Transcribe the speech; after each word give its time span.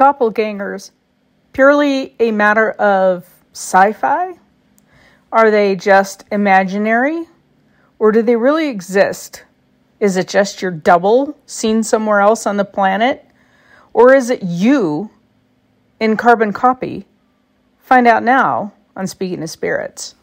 doppelgangers 0.00 0.92
purely 1.52 2.14
a 2.18 2.30
matter 2.30 2.70
of 2.72 3.28
sci 3.52 3.92
fi? 3.92 4.38
Are 5.30 5.50
they 5.50 5.76
just 5.76 6.24
imaginary? 6.32 7.26
Or 7.98 8.10
do 8.10 8.22
they 8.22 8.36
really 8.36 8.68
exist? 8.68 9.44
Is 10.00 10.16
it 10.16 10.26
just 10.26 10.62
your 10.62 10.70
double 10.70 11.36
seen 11.44 11.82
somewhere 11.82 12.20
else 12.20 12.46
on 12.46 12.56
the 12.56 12.64
planet? 12.64 13.26
Or 13.92 14.14
is 14.14 14.30
it 14.30 14.42
you 14.42 15.10
in 16.00 16.16
carbon 16.16 16.54
copy? 16.54 17.06
Find 17.78 18.06
out 18.06 18.22
now 18.22 18.72
on 18.96 19.06
Speaking 19.06 19.42
of 19.42 19.50
Spirits. 19.50 20.14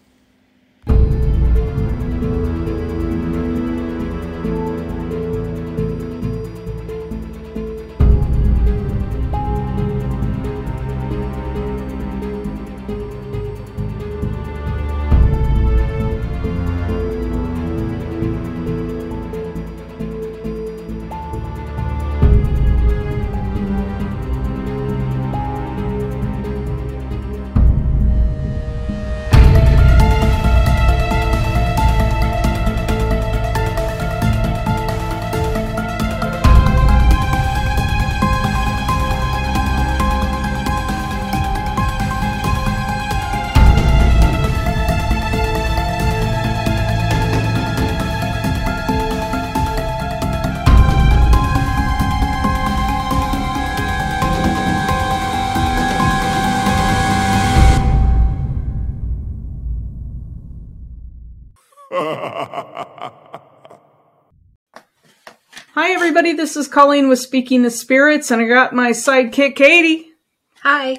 Everybody. 66.28 66.44
This 66.44 66.57
is 66.57 66.67
Colleen 66.67 67.07
with 67.07 67.19
Speaking 67.19 67.61
the 67.61 67.72
Spirits, 67.72 68.31
and 68.31 68.41
I 68.41 68.47
got 68.47 68.73
my 68.73 68.89
sidekick, 68.89 69.56
Katie. 69.56 70.09
Hi. 70.61 70.97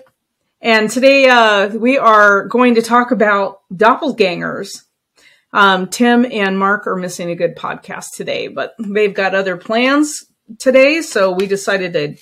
And 0.62 0.88
today 0.88 1.28
uh, 1.28 1.68
we 1.68 1.98
are 1.98 2.46
going 2.46 2.76
to 2.76 2.82
talk 2.82 3.10
about 3.10 3.60
doppelgangers. 3.70 4.84
Um, 5.52 5.88
Tim 5.88 6.24
and 6.24 6.58
Mark 6.58 6.86
are 6.86 6.96
missing 6.96 7.30
a 7.30 7.34
good 7.34 7.56
podcast 7.56 8.16
today, 8.16 8.48
but 8.48 8.74
they've 8.78 9.12
got 9.12 9.34
other 9.34 9.58
plans 9.58 10.24
today, 10.58 11.02
so 11.02 11.32
we 11.32 11.46
decided 11.46 11.92
to 11.92 12.16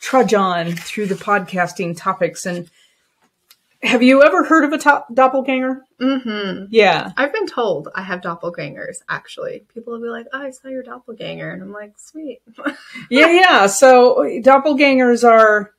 trudge 0.00 0.34
on 0.34 0.72
through 0.72 1.06
the 1.06 1.14
podcasting 1.14 1.96
topics. 1.96 2.46
And 2.46 2.68
have 3.84 4.02
you 4.02 4.22
ever 4.22 4.44
heard 4.44 4.64
of 4.64 4.72
a 4.72 4.78
top 4.78 5.12
doppelganger? 5.12 5.82
Mm-hmm. 6.00 6.66
Yeah. 6.70 7.12
I've 7.16 7.32
been 7.32 7.46
told 7.46 7.88
I 7.94 8.02
have 8.02 8.20
doppelgangers, 8.20 8.98
actually. 9.08 9.64
People 9.72 9.92
will 9.92 10.00
be 10.00 10.08
like, 10.08 10.26
oh, 10.32 10.42
I 10.42 10.50
saw 10.50 10.68
your 10.68 10.82
doppelganger. 10.82 11.50
And 11.50 11.62
I'm 11.62 11.72
like, 11.72 11.92
sweet. 11.96 12.40
yeah, 13.10 13.30
yeah. 13.30 13.66
So 13.66 14.16
doppelgangers 14.42 15.28
are 15.28 15.72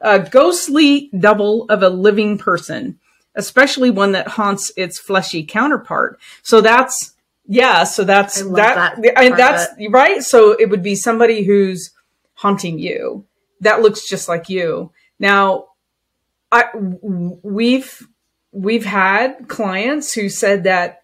a 0.00 0.18
ghostly 0.18 1.10
double 1.18 1.64
of 1.64 1.82
a 1.82 1.88
living 1.88 2.38
person, 2.38 2.98
especially 3.34 3.90
one 3.90 4.12
that 4.12 4.28
haunts 4.28 4.72
its 4.76 4.98
fleshy 4.98 5.44
counterpart. 5.44 6.20
So 6.42 6.60
that's 6.60 7.14
yeah. 7.46 7.84
So 7.84 8.04
that's 8.04 8.42
that. 8.42 9.00
that 9.02 9.32
of 9.32 9.36
that's 9.36 9.66
right. 9.90 10.22
So 10.22 10.52
it 10.52 10.70
would 10.70 10.82
be 10.82 10.94
somebody 10.94 11.44
who's 11.44 11.90
haunting 12.34 12.78
you 12.78 13.24
that 13.60 13.80
looks 13.82 14.08
just 14.08 14.28
like 14.28 14.48
you. 14.48 14.92
Now, 15.18 15.66
I 16.50 16.64
we've 16.74 18.08
we've 18.52 18.84
had 18.86 19.48
clients 19.48 20.12
who 20.14 20.28
said 20.28 20.64
that 20.64 21.02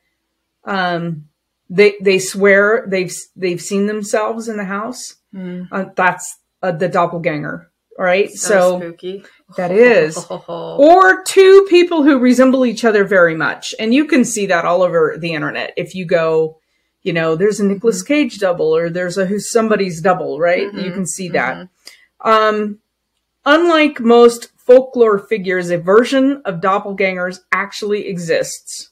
um, 0.64 1.28
they 1.68 1.94
they 2.00 2.18
swear 2.18 2.84
they've 2.88 3.14
they've 3.36 3.60
seen 3.60 3.86
themselves 3.86 4.48
in 4.48 4.56
the 4.56 4.64
house. 4.64 5.16
Hmm. 5.32 5.62
Uh, 5.70 5.86
that's 5.96 6.38
uh, 6.62 6.72
the 6.72 6.88
doppelganger. 6.88 7.70
right? 7.98 8.30
So, 8.30 8.48
So, 8.48 8.78
spooky. 8.80 9.24
that 9.56 9.70
is. 9.70 10.16
or 10.48 11.22
two 11.24 11.66
people 11.68 12.02
who 12.02 12.18
resemble 12.18 12.64
each 12.64 12.84
other 12.84 13.04
very 13.04 13.36
much. 13.36 13.74
And 13.78 13.92
you 13.92 14.06
can 14.06 14.24
see 14.24 14.46
that 14.46 14.64
all 14.64 14.82
over 14.82 15.16
the 15.18 15.32
internet. 15.34 15.74
If 15.76 15.94
you 15.94 16.04
go, 16.06 16.58
you 17.02 17.12
know, 17.12 17.36
there's 17.36 17.60
a 17.60 17.64
Nicolas 17.64 18.02
Cage 18.02 18.38
double 18.38 18.74
or 18.74 18.88
there's 18.90 19.18
a 19.18 19.26
who's 19.26 19.50
somebody's 19.50 20.00
double, 20.00 20.38
right? 20.40 20.72
You 20.72 20.90
Mhm, 20.90 20.94
can 20.94 21.06
see 21.06 21.28
that. 21.30 21.68
Um, 22.24 22.78
unlike 23.44 24.00
most 24.00 24.48
folklore 24.64 25.18
figures, 25.18 25.70
a 25.70 25.78
version 25.78 26.42
of 26.44 26.60
doppelgangers 26.60 27.40
actually 27.52 28.08
exists. 28.08 28.90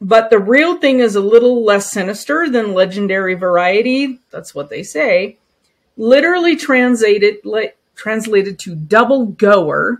But 0.00 0.30
the 0.30 0.38
real 0.38 0.78
thing 0.78 1.00
is 1.00 1.16
a 1.16 1.20
little 1.20 1.64
less 1.64 1.90
sinister 1.90 2.48
than 2.48 2.72
legendary 2.72 3.34
variety. 3.34 4.20
That's 4.30 4.54
what 4.54 4.70
they 4.70 4.82
say. 4.82 5.38
Literally 5.96 6.56
translated 6.56 7.38
translated 7.96 8.58
to 8.60 8.76
double 8.76 9.26
goer, 9.26 9.98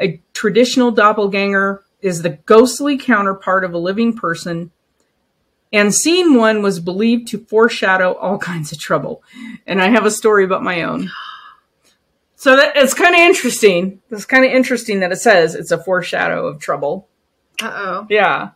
a 0.00 0.20
traditional 0.32 0.90
doppelganger 0.90 1.84
is 2.00 2.22
the 2.22 2.30
ghostly 2.30 2.96
counterpart 2.96 3.64
of 3.64 3.74
a 3.74 3.78
living 3.78 4.14
person. 4.14 4.70
And 5.72 5.94
seeing 5.94 6.34
one 6.34 6.62
was 6.62 6.80
believed 6.80 7.28
to 7.28 7.38
foreshadow 7.38 8.14
all 8.14 8.38
kinds 8.50 8.72
of 8.72 8.78
trouble. 8.78 9.22
And 9.66 9.80
I 9.80 9.90
have 9.90 10.06
a 10.06 10.10
story 10.10 10.44
about 10.44 10.62
my 10.62 10.82
own. 10.82 11.10
So 12.44 12.56
that 12.56 12.76
it's 12.76 12.92
kind 12.92 13.14
of 13.14 13.20
interesting. 13.22 14.02
It's 14.10 14.26
kind 14.26 14.44
of 14.44 14.50
interesting 14.50 15.00
that 15.00 15.10
it 15.10 15.16
says 15.16 15.54
it's 15.54 15.70
a 15.70 15.82
foreshadow 15.82 16.46
of 16.46 16.60
trouble. 16.60 17.08
Uh 17.62 17.72
oh. 17.74 18.06
Yeah. 18.10 18.50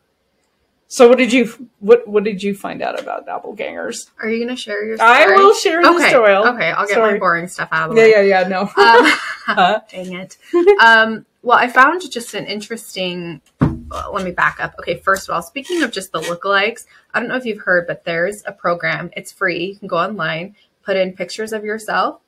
So 0.88 1.08
what 1.08 1.16
did 1.16 1.32
you 1.32 1.70
what 1.78 2.06
what 2.06 2.22
did 2.22 2.42
you 2.42 2.54
find 2.54 2.82
out 2.82 3.00
about 3.00 3.26
doppelgangers? 3.26 4.10
Are 4.22 4.28
you 4.28 4.44
going 4.44 4.54
to 4.54 4.60
share 4.60 4.84
your 4.84 4.98
story? 4.98 5.10
I 5.10 5.26
will 5.28 5.54
share 5.54 5.80
the 5.82 5.88
okay. 5.88 6.10
story. 6.10 6.34
Okay, 6.34 6.70
I'll 6.70 6.86
get 6.86 6.96
Sorry. 6.96 7.12
my 7.14 7.18
boring 7.18 7.48
stuff 7.48 7.70
out 7.72 7.88
of 7.88 7.96
the 7.96 8.02
Yeah, 8.02 8.18
way. 8.18 8.28
yeah, 8.28 8.40
yeah. 8.42 8.48
No. 8.48 8.60
Um, 8.60 8.68
Huh? 8.76 9.80
dang 9.90 10.12
it. 10.12 10.36
Um, 10.84 11.24
well, 11.42 11.56
I 11.56 11.68
found 11.68 12.02
just 12.10 12.34
an 12.34 12.44
interesting. 12.44 13.40
well, 13.58 14.10
let 14.12 14.22
me 14.22 14.32
back 14.32 14.58
up. 14.60 14.74
Okay, 14.80 14.98
first 14.98 15.30
of 15.30 15.34
all, 15.34 15.40
speaking 15.40 15.82
of 15.82 15.92
just 15.92 16.12
the 16.12 16.20
lookalikes, 16.20 16.84
I 17.14 17.20
don't 17.20 17.30
know 17.30 17.36
if 17.36 17.46
you've 17.46 17.62
heard, 17.62 17.86
but 17.86 18.04
there's 18.04 18.42
a 18.44 18.52
program. 18.52 19.08
It's 19.16 19.32
free. 19.32 19.64
You 19.64 19.76
can 19.78 19.88
go 19.88 19.96
online, 19.96 20.56
put 20.82 20.98
in 20.98 21.14
pictures 21.14 21.54
of 21.54 21.64
yourself, 21.64 22.20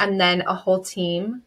and 0.00 0.20
then 0.20 0.40
a 0.42 0.54
whole 0.54 0.82
team 0.82 1.42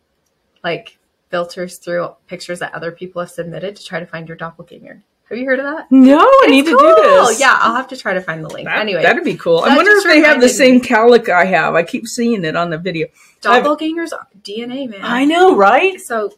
like 0.63 0.97
filters 1.29 1.77
through 1.77 2.15
pictures 2.27 2.59
that 2.59 2.73
other 2.73 2.91
people 2.91 3.21
have 3.21 3.31
submitted 3.31 3.75
to 3.75 3.83
try 3.83 3.99
to 3.99 4.05
find 4.05 4.27
your 4.29 4.37
doppelganger. 4.37 5.03
Have 5.29 5.37
you 5.37 5.45
heard 5.45 5.59
of 5.59 5.65
that? 5.65 5.91
no, 5.91 6.19
I 6.19 6.47
need 6.47 6.59
It's 6.59 6.69
to 6.69 6.77
do 6.77 6.95
cool. 7.01 7.25
this. 7.27 7.39
Yeah, 7.39 7.57
I'll 7.59 7.75
have 7.75 7.87
to 7.87 7.97
try 7.97 8.13
to 8.13 8.21
find 8.21 8.43
the 8.43 8.49
link. 8.49 8.67
That, 8.67 8.77
anyway, 8.77 9.01
that'd 9.01 9.23
be 9.23 9.35
cool. 9.35 9.59
I 9.59 9.75
wonder 9.75 9.91
if 9.91 10.03
they 10.03 10.19
have 10.21 10.39
the 10.39 10.47
same 10.49 10.75
me. 10.75 10.81
calic 10.81 11.27
I 11.29 11.45
have. 11.45 11.73
I 11.73 11.81
keep 11.83 12.07
seeing 12.07 12.45
it 12.45 12.55
on 12.55 12.69
the 12.69 12.77
video. 12.77 13.07
doppelgangers 13.41 14.13
are 14.13 14.27
DNA, 14.43 14.87
man. 14.89 14.99
I 15.01 15.25
know, 15.25 15.55
right? 15.55 15.99
So 15.99 16.33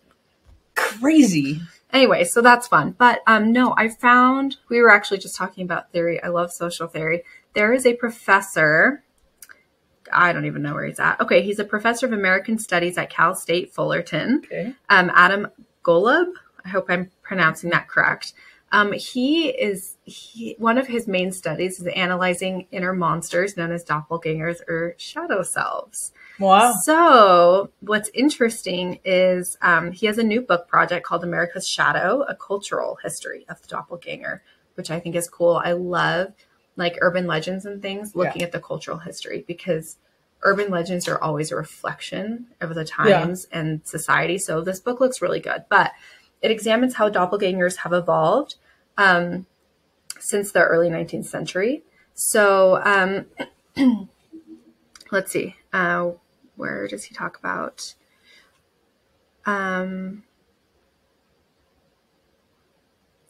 Crazy. 0.75 1.61
anyway, 1.93 2.23
so 2.23 2.41
that's 2.41 2.67
fun. 2.67 2.95
But 2.97 3.21
um, 3.27 3.51
no, 3.51 3.73
I 3.77 3.89
found 3.89 4.57
we 4.69 4.81
were 4.81 4.91
actually 4.91 5.17
just 5.19 5.35
talking 5.35 5.63
about 5.63 5.91
theory. 5.91 6.21
I 6.23 6.27
love 6.27 6.51
social 6.51 6.87
theory. 6.87 7.23
There 7.53 7.73
is 7.73 7.85
a 7.85 7.93
professor. 7.95 9.03
I 10.11 10.33
don't 10.33 10.45
even 10.45 10.61
know 10.61 10.73
where 10.73 10.85
he's 10.85 10.99
at. 10.99 11.19
Okay, 11.21 11.41
he's 11.41 11.59
a 11.59 11.65
professor 11.65 12.05
of 12.05 12.13
American 12.13 12.57
Studies 12.57 12.97
at 12.97 13.09
Cal 13.09 13.35
State 13.35 13.73
Fullerton. 13.73 14.41
Okay. 14.45 14.73
Um, 14.89 15.11
Adam 15.13 15.47
Golub. 15.83 16.31
I 16.63 16.69
hope 16.69 16.87
I'm 16.89 17.11
pronouncing 17.21 17.69
that 17.71 17.87
correct. 17.87 18.33
Um, 18.71 18.91
he 18.91 19.49
is 19.49 19.95
he, 20.03 20.55
one 20.57 20.77
of 20.77 20.87
his 20.87 21.07
main 21.07 21.31
studies 21.31 21.79
is 21.79 21.87
analyzing 21.87 22.67
inner 22.71 22.93
monsters 22.93 23.55
known 23.55 23.71
as 23.71 23.85
doppelgangers 23.85 24.57
or 24.67 24.95
shadow 24.97 25.43
selves. 25.43 26.11
Wow. 26.39 26.73
So, 26.83 27.69
what's 27.79 28.09
interesting 28.13 28.99
is 29.05 29.57
um, 29.61 29.91
he 29.91 30.07
has 30.07 30.17
a 30.17 30.23
new 30.23 30.41
book 30.41 30.67
project 30.67 31.05
called 31.05 31.23
America's 31.23 31.67
Shadow, 31.67 32.23
a 32.23 32.35
cultural 32.35 32.97
history 33.01 33.45
of 33.47 33.61
the 33.61 33.67
doppelganger, 33.67 34.43
which 34.73 34.91
I 34.91 34.99
think 34.99 35.15
is 35.15 35.29
cool. 35.29 35.61
I 35.63 35.71
love 35.71 36.33
like 36.75 36.97
urban 37.01 37.27
legends 37.27 37.65
and 37.65 37.81
things, 37.81 38.15
looking 38.15 38.41
at 38.43 38.51
the 38.51 38.59
cultural 38.59 38.97
history 38.97 39.43
because 39.47 39.97
urban 40.43 40.69
legends 40.69 41.07
are 41.07 41.21
always 41.21 41.51
a 41.51 41.55
reflection 41.55 42.47
of 42.61 42.75
the 42.75 42.85
times 42.85 43.47
and 43.51 43.81
society. 43.85 44.37
So, 44.37 44.61
this 44.61 44.79
book 44.79 44.99
looks 44.99 45.21
really 45.21 45.39
good, 45.39 45.65
but 45.69 45.91
it 46.41 46.51
examines 46.51 46.95
how 46.95 47.09
doppelgangers 47.09 47.77
have 47.77 47.93
evolved 47.93 48.55
um, 48.97 49.45
since 50.19 50.51
the 50.51 50.63
early 50.63 50.89
19th 50.89 51.25
century. 51.25 51.83
So, 52.13 52.81
um, 52.83 53.25
let's 55.11 55.31
see. 55.31 55.55
Uh, 55.73 56.11
where 56.55 56.87
does 56.87 57.05
he 57.05 57.15
talk 57.15 57.37
about? 57.37 57.95
Um, 59.45 60.23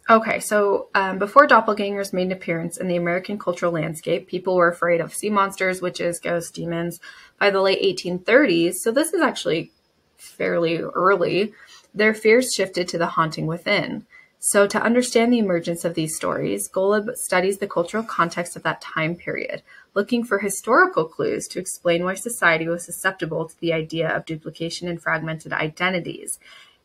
okay, 0.10 0.40
so 0.40 0.90
um, 0.96 1.18
before 1.20 1.48
doppelgangers 1.48 2.14
made 2.14 2.28
an 2.28 2.32
appearance 2.32 2.78
in 2.78 2.88
the 2.88 2.96
American 2.96 3.38
cultural 3.38 3.72
landscape, 3.72 4.28
people 4.28 4.56
were 4.56 4.70
afraid 4.70 5.02
of 5.02 5.14
sea 5.14 5.30
monsters, 5.30 5.82
witches, 5.82 6.20
ghosts, 6.20 6.52
demons. 6.52 7.00
By 7.40 7.50
the 7.50 7.62
late 7.62 7.82
1830s, 7.82 8.76
so 8.76 8.92
this 8.92 9.14
is 9.14 9.22
actually 9.22 9.72
fairly 10.18 10.80
early, 10.80 11.54
their 11.94 12.14
fears 12.14 12.54
shifted 12.54 12.88
to 12.90 12.98
the 12.98 13.08
haunting 13.08 13.48
within. 13.48 14.06
So, 14.40 14.68
to 14.68 14.82
understand 14.82 15.34
the 15.34 15.40
emergence 15.40 15.86
of 15.86 15.96
these 15.96 16.16
stories, 16.16 16.70
Golub 16.70 17.16
studies 17.18 17.58
the 17.58 17.68
cultural 17.68 18.04
context 18.04 18.56
of 18.56 18.62
that 18.62 18.80
time 18.80 19.16
period, 19.16 19.64
looking 19.96 20.24
for 20.24 20.38
historical 20.38 21.06
clues 21.06 21.48
to 21.48 21.60
explain 21.60 22.04
why 22.04 22.14
society 22.14 22.68
was 22.68 22.86
susceptible 22.86 23.48
to 23.48 23.60
the 23.60 23.74
idea 23.74 24.16
of 24.16 24.26
duplication 24.26 24.88
and 24.88 25.02
fragmented 25.02 25.52
identities. 25.52 26.38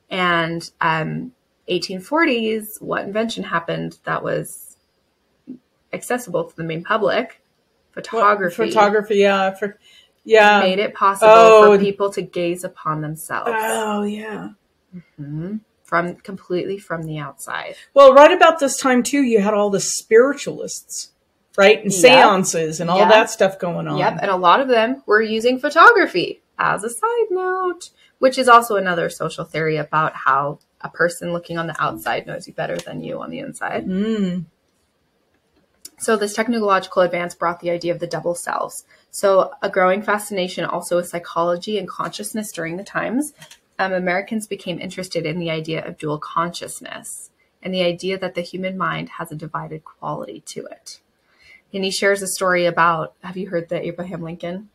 And 0.08 0.70
um, 0.81 1.32
1840s, 1.70 2.81
what 2.82 3.05
invention 3.05 3.44
happened 3.44 3.99
that 4.05 4.22
was 4.22 4.76
accessible 5.93 6.44
to 6.44 6.56
the 6.56 6.64
main 6.64 6.84
public? 6.84 7.40
Photography. 7.93 8.69
Photography, 8.69 9.17
yeah. 9.17 9.50
For, 9.55 9.78
yeah. 10.25 10.61
Made 10.61 10.78
it 10.78 10.94
possible 10.94 11.32
Oh. 11.32 11.76
for 11.76 11.78
people 11.82 12.11
to 12.11 12.22
gaze 12.22 12.64
upon 12.64 13.00
themselves 13.00 13.50
Oh, 13.55 14.02
yeah. 14.02 14.50
Mhm. 15.20 15.61
from 15.84 16.17
completely 16.17 16.78
from 16.78 17.02
the 17.05 17.19
outside. 17.19 17.75
Well, 17.94 18.12
right 18.14 18.31
about 18.32 18.58
this 18.61 18.76
time 18.76 19.02
too, 19.02 19.22
you 19.22 19.40
had 19.40 19.55
all 19.55 19.70
the 19.70 19.81
spiritualists, 19.81 21.11
right, 21.56 21.82
and 21.82 21.93
Yep. 21.93 22.00
seances 22.00 22.81
and 22.81 22.88
all 22.90 22.99
Yep. 22.99 23.08
that 23.11 23.31
stuff 23.31 23.58
going 23.58 23.88
on. 23.88 23.99
Yep, 23.99 24.19
and 24.22 24.31
a 24.31 24.37
lot 24.37 24.61
of 24.61 24.69
them 24.69 25.02
were 25.06 25.20
using 25.22 25.58
photography 25.58 26.43
as 26.58 26.84
a 26.84 26.90
side 26.90 27.26
note, 27.31 27.90
which 28.19 28.38
is 28.38 28.49
also 28.49 28.76
another 28.76 29.08
social 29.11 29.44
theory 29.44 29.76
about 29.76 30.14
how 30.14 30.58
a 30.81 30.88
person 30.88 31.32
looking 31.32 31.59
on 31.59 31.67
the 31.67 31.82
outside 31.82 32.27
knows 32.27 32.47
you 32.47 32.55
better 32.55 32.77
than 32.77 33.03
you 33.03 33.21
on 33.21 33.31
the 33.31 33.38
inside. 33.38 33.87
Mm. 33.87 34.47
So 35.99 36.17
this 36.17 36.32
technological 36.32 37.03
advance 37.03 37.35
brought 37.35 37.61
the 37.61 37.71
idea 37.71 37.93
of 37.93 38.00
the 38.00 38.06
double 38.06 38.35
selves. 38.35 38.85
So 39.11 39.53
a 39.61 39.69
growing 39.69 40.00
fascination 40.00 40.65
also 40.65 40.97
with 40.97 41.09
psychology 41.09 41.77
and 41.77 41.87
consciousness 41.87 42.53
during 42.53 42.79
the 42.79 42.85
times. 42.85 43.35
Um, 43.79 43.93
Americans 43.93 44.47
became 44.47 44.79
interested 44.79 45.27
in 45.27 45.38
the 45.38 45.50
idea 45.50 45.87
of 45.87 45.99
dual 45.99 46.19
consciousness 46.19 47.31
and 47.62 47.75
the 47.75 47.82
idea 47.82 48.19
that 48.19 48.35
the 48.35 48.41
human 48.41 48.79
mind 48.79 49.11
has 49.19 49.31
a 49.31 49.37
divided 49.37 49.85
quality 49.85 50.43
to 50.47 50.65
it. 50.67 51.00
And 51.73 51.85
he 51.85 51.91
shares 51.91 52.23
a 52.23 52.27
story 52.27 52.65
about, 52.65 53.15
have 53.23 53.37
you 53.37 53.50
heard 53.50 53.69
the 53.69 53.87
Abraham 53.87 54.23
Lincoln 54.23 54.71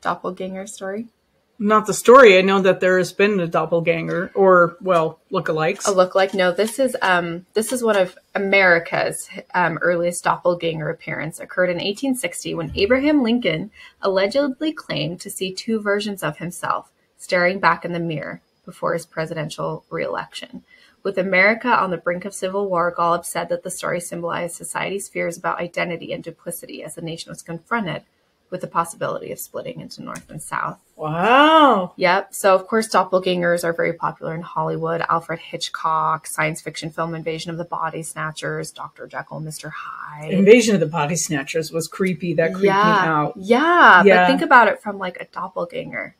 doppelganger 0.00 0.66
story? 0.66 1.08
Not 1.58 1.86
the 1.86 1.94
story. 1.94 2.36
I 2.36 2.42
know 2.42 2.60
that 2.60 2.80
there 2.80 2.98
has 2.98 3.12
been 3.12 3.40
a 3.40 3.46
doppelganger, 3.46 4.30
or 4.34 4.76
well, 4.80 5.20
lookalikes. 5.32 5.88
a 5.88 5.90
look-like. 5.90 6.34
No, 6.34 6.52
this 6.52 6.78
is 6.78 6.94
um, 7.00 7.46
this 7.54 7.72
is 7.72 7.82
one 7.82 7.96
of 7.96 8.18
America's 8.34 9.28
um, 9.54 9.78
earliest 9.78 10.24
doppelganger 10.24 10.90
appearance. 10.90 11.40
Occurred 11.40 11.70
in 11.70 11.76
1860 11.76 12.54
when 12.54 12.72
Abraham 12.74 13.22
Lincoln 13.22 13.70
allegedly 14.02 14.72
claimed 14.72 15.20
to 15.22 15.30
see 15.30 15.52
two 15.52 15.80
versions 15.80 16.22
of 16.22 16.38
himself 16.38 16.90
staring 17.16 17.58
back 17.58 17.84
in 17.84 17.92
the 17.92 18.00
mirror 18.00 18.42
before 18.66 18.92
his 18.92 19.06
presidential 19.06 19.84
reelection. 19.88 20.62
With 21.02 21.16
America 21.16 21.68
on 21.68 21.90
the 21.90 21.96
brink 21.96 22.24
of 22.24 22.34
civil 22.34 22.68
war, 22.68 22.92
Golub 22.94 23.24
said 23.24 23.48
that 23.48 23.62
the 23.62 23.70
story 23.70 24.00
symbolized 24.00 24.56
society's 24.56 25.08
fears 25.08 25.38
about 25.38 25.60
identity 25.60 26.12
and 26.12 26.22
duplicity 26.22 26.82
as 26.82 26.96
the 26.96 27.00
nation 27.00 27.30
was 27.30 27.42
confronted 27.42 28.02
with 28.50 28.60
the 28.60 28.66
possibility 28.66 29.32
of 29.32 29.38
splitting 29.38 29.80
into 29.80 30.02
North 30.02 30.30
and 30.30 30.40
South. 30.40 30.78
Wow. 30.94 31.92
Yep. 31.96 32.34
So, 32.34 32.54
of 32.54 32.66
course, 32.66 32.88
doppelgangers 32.88 33.64
are 33.64 33.72
very 33.72 33.92
popular 33.92 34.34
in 34.34 34.42
Hollywood. 34.42 35.02
Alfred 35.08 35.40
Hitchcock, 35.40 36.26
science 36.26 36.60
fiction 36.60 36.90
film 36.90 37.14
Invasion 37.14 37.50
of 37.50 37.58
the 37.58 37.64
Body 37.64 38.02
Snatchers, 38.02 38.70
Dr. 38.70 39.06
Jekyll, 39.06 39.40
Mr. 39.40 39.70
Hyde. 39.74 40.32
Invasion 40.32 40.74
of 40.74 40.80
the 40.80 40.86
Body 40.86 41.16
Snatchers 41.16 41.72
was 41.72 41.88
creepy. 41.88 42.34
That 42.34 42.52
creeped 42.52 42.66
yeah. 42.66 42.84
me 42.84 43.08
out. 43.08 43.32
Yeah. 43.36 44.02
Yeah. 44.04 44.22
But 44.22 44.26
think 44.28 44.42
about 44.42 44.68
it 44.68 44.80
from 44.80 44.98
like 44.98 45.20
a 45.20 45.26
doppelganger 45.26 46.14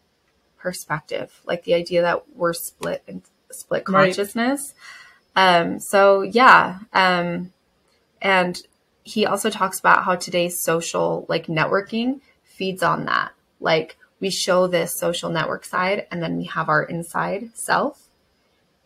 perspective, 0.58 1.40
like 1.44 1.64
the 1.64 1.74
idea 1.74 2.02
that 2.02 2.24
we're 2.34 2.52
split 2.52 3.02
and 3.06 3.22
split 3.50 3.88
Right. 3.88 4.06
consciousness. 4.06 4.74
Um, 5.36 5.78
so 5.78 6.22
yeah. 6.22 6.80
Um, 6.92 7.52
and 8.20 8.60
he 9.06 9.24
also 9.24 9.50
talks 9.50 9.78
about 9.78 10.02
how 10.02 10.16
today's 10.16 10.60
social 10.60 11.26
like 11.28 11.46
networking 11.46 12.20
feeds 12.42 12.82
on 12.82 13.04
that. 13.04 13.30
Like 13.60 13.96
we 14.18 14.30
show 14.30 14.66
this 14.66 14.98
social 14.98 15.30
network 15.30 15.64
side 15.64 16.08
and 16.10 16.20
then 16.20 16.36
we 16.36 16.44
have 16.46 16.68
our 16.68 16.82
inside 16.82 17.50
self. 17.54 18.08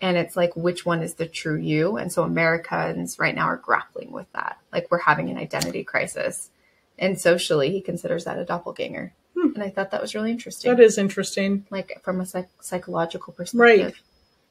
And 0.03 0.19
it's 0.19 0.37
like 0.37 0.55
which 0.55 0.85
one 0.85 1.03
is 1.03 1.15
the 1.15 1.27
true 1.27 1.57
you? 1.57 1.97
And 1.97 2.13
so 2.13 2.23
Americans 2.23 3.19
right 3.19 3.35
now 3.35 3.47
are 3.47 3.57
grappling 3.57 4.13
with 4.13 4.31
that. 4.35 4.59
Like 4.71 4.91
we're 4.91 4.99
having 4.99 5.31
an 5.31 5.39
identity 5.39 5.85
crisis. 5.85 6.51
And 6.99 7.19
socially 7.19 7.71
he 7.73 7.81
considers 7.81 8.27
that 8.27 8.39
a 8.39 8.45
doppelganger. 8.45 9.15
And 9.35 9.63
I 9.63 9.71
thought 9.71 9.91
that 9.93 10.03
was 10.03 10.15
really 10.15 10.33
interesting. 10.33 10.71
That 10.71 10.83
is 10.83 10.99
interesting. 10.99 11.65
like 11.71 11.99
from 12.03 12.21
a 12.21 12.27
psych- 12.27 12.51
psychological 12.61 13.33
perspective. 13.33 13.85
Right. 13.87 13.95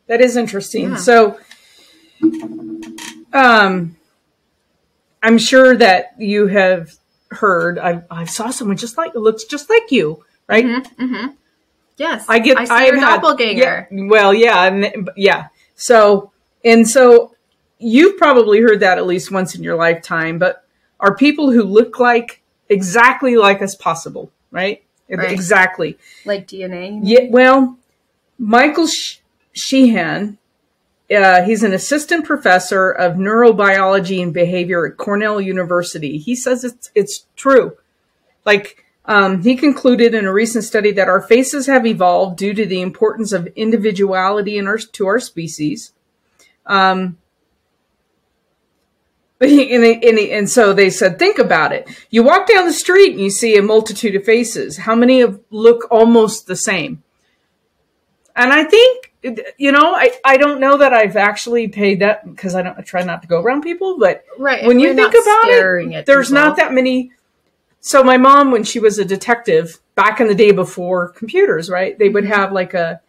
That 0.08 0.20
is 0.20 0.36
interesting. 0.36 0.90
Yeah. 0.90 0.96
So, 0.96 1.40
um, 3.34 3.96
I'm 5.22 5.38
sure 5.38 5.76
that 5.76 6.14
you 6.18 6.48
have 6.48 6.94
heard. 7.32 7.78
I, 7.78 8.02
I 8.10 8.26
saw 8.26 8.50
someone 8.50 8.78
just 8.78 8.98
like 8.98 9.14
looks 9.16 9.44
just 9.44 9.70
like 9.70 9.92
you, 9.92 10.24
right? 10.48 10.66
Mm-hmm. 10.66 11.28
Yes. 11.98 12.26
I 12.30 12.40
get. 12.40 12.58
I 12.58 12.66
see 12.66 12.72
I've 12.72 12.88
your 12.94 13.00
had- 13.00 13.22
doppelganger. 13.22 13.88
Yeah, 13.92 14.08
well, 14.08 14.34
yeah, 14.34 14.64
and 14.66 15.10
yeah. 15.18 15.48
So 15.76 16.32
and 16.64 16.88
so, 16.88 17.36
you've 17.78 18.18
probably 18.18 18.62
heard 18.62 18.80
that 18.82 18.98
at 18.98 19.06
least 19.06 19.32
once 19.32 19.56
in 19.56 19.64
your 19.64 19.76
lifetime. 19.76 20.40
But 20.40 20.64
are 21.00 21.16
people 21.16 21.52
who 21.52 21.64
look 21.64 22.00
like 22.00 22.42
exactly 22.70 23.36
like 23.36 23.62
us 23.62 23.76
possible? 23.76 24.32
Right. 24.52 24.84
Right. 25.10 25.32
Exactly. 25.32 25.98
Like 26.26 26.48
DNA. 26.48 27.00
Yeah, 27.04 27.28
well, 27.30 27.78
Michael 28.38 28.86
Sh- 28.88 29.18
Sheehan, 29.54 30.38
uh, 31.12 31.44
he's 31.44 31.64
an 31.64 31.74
assistant 31.74 32.26
professor 32.26 32.92
of 32.92 33.14
neurobiology 33.14 34.22
and 34.22 34.34
behavior 34.34 34.86
at 34.86 34.98
Cornell 34.98 35.42
University. 35.42 36.18
He 36.18 36.36
says 36.36 36.64
it's 36.64 36.92
it's 36.94 37.26
true. 37.36 37.78
Like 38.46 38.86
um, 39.06 39.42
he 39.42 39.56
concluded 39.56 40.14
in 40.14 40.26
a 40.26 40.34
recent 40.34 40.64
study 40.64 40.92
that 40.92 41.10
our 41.10 41.22
faces 41.22 41.66
have 41.66 41.86
evolved 41.86 42.38
due 42.38 42.54
to 42.54 42.66
the 42.66 42.82
importance 42.82 43.32
of 43.32 43.48
individuality 43.56 44.58
in 44.58 44.68
our 44.68 44.78
to 44.78 45.08
our 45.08 45.20
species. 45.20 45.94
Um, 46.66 47.18
and, 49.42 49.84
and, 49.86 50.20
and 50.20 50.50
so 50.50 50.74
they 50.74 50.90
said, 50.90 51.18
think 51.18 51.40
about 51.40 51.72
it. 51.72 51.88
You 52.10 52.24
walk 52.24 52.46
down 52.46 52.66
the 52.66 52.74
street 52.74 53.14
and 53.14 53.22
you 53.22 53.32
see 53.32 53.56
a 53.56 53.62
multitude 53.62 54.16
of 54.16 54.26
faces. 54.26 54.78
How 54.78 54.96
many 54.96 55.22
of 55.22 55.40
look 55.50 55.88
almost 55.90 56.46
the 56.46 56.58
same? 56.58 57.04
And 58.36 58.52
I 58.52 58.66
think, 58.66 59.09
you 59.22 59.72
know, 59.72 59.94
I, 59.96 60.12
I 60.24 60.38
don't 60.38 60.60
know 60.60 60.78
that 60.78 60.94
I've 60.94 61.18
actually 61.18 61.68
paid 61.68 62.00
that 62.00 62.26
because 62.26 62.56
I 62.56 62.62
don't 62.62 62.78
I 62.78 62.82
try 62.82 63.04
not 63.04 63.22
to 63.24 63.28
go 63.28 63.42
around 63.42 63.62
people, 63.62 63.98
but 64.00 64.24
Right. 64.38 64.66
when 64.66 64.80
you 64.80 64.94
think 64.94 65.12
about 65.12 65.50
it, 65.50 66.06
there's 66.06 66.30
people. 66.30 66.44
not 66.44 66.58
that 66.58 66.74
many. 66.74 67.12
So 67.82 68.04
my 68.04 68.18
mom, 68.18 68.52
when 68.52 68.64
she 68.64 68.80
was 68.80 68.98
a 69.00 69.06
detective 69.06 69.80
back 69.96 70.20
in 70.20 70.28
the 70.28 70.36
day 70.36 70.52
before 70.52 71.10
computers, 71.10 71.70
right? 71.70 71.98
They 71.98 72.10
would 72.10 72.26
have 72.26 72.52
like 72.52 72.74
a 72.74 73.02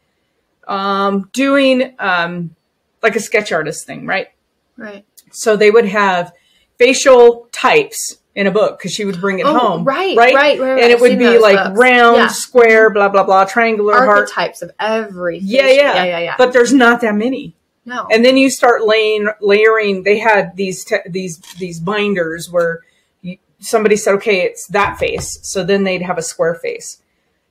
um, 0.66 1.28
doing 1.32 1.94
um, 1.98 2.54
like 3.02 3.16
a 3.16 3.20
sketch 3.20 3.52
artist 3.52 3.86
thing, 3.86 4.06
right? 4.06 4.28
Right. 4.76 5.04
So 5.32 5.56
they 5.56 5.70
would 5.70 5.86
have 5.86 6.32
facial 6.78 7.48
types 7.52 8.18
in 8.34 8.46
a 8.46 8.50
book 8.50 8.78
because 8.78 8.92
she 8.92 9.04
would 9.04 9.20
bring 9.20 9.38
it 9.40 9.46
Oh, 9.46 9.58
home, 9.58 9.84
right, 9.84 10.16
right, 10.16 10.34
right, 10.34 10.60
right, 10.60 10.82
and 10.82 10.92
it 10.92 11.00
would 11.00 11.18
be 11.18 11.38
like 11.38 11.56
books. 11.56 11.78
round, 11.78 12.16
Yeah. 12.16 12.26
square, 12.28 12.88
mm-hmm. 12.88 12.94
blah 12.94 13.08
blah 13.08 13.24
blah, 13.24 13.44
triangular, 13.44 13.94
heart. 13.94 14.08
Archetypes 14.30 14.62
of 14.62 14.70
every. 14.78 15.38
Yeah, 15.38 15.66
yeah, 15.66 15.72
yeah, 15.94 16.04
yeah, 16.04 16.18
yeah. 16.20 16.34
But 16.38 16.52
there's 16.52 16.72
not 16.72 17.00
that 17.00 17.14
many. 17.14 17.54
no. 17.84 18.06
And 18.10 18.24
then 18.24 18.36
you 18.36 18.48
start 18.50 18.84
laying, 18.86 19.28
layering. 19.40 20.04
They 20.04 20.18
had 20.18 20.54
these 20.56 20.84
te- 20.84 20.96
these 21.08 21.38
these 21.58 21.80
binders 21.80 22.48
where 22.50 22.80
you, 23.22 23.38
somebody 23.58 23.96
said, 23.96 24.14
"Okay, 24.16 24.42
it's 24.42 24.66
that 24.68 24.98
face." 24.98 25.38
So 25.42 25.64
then 25.64 25.82
they'd 25.84 26.02
have 26.02 26.18
a 26.18 26.22
square 26.22 26.54
face, 26.54 27.02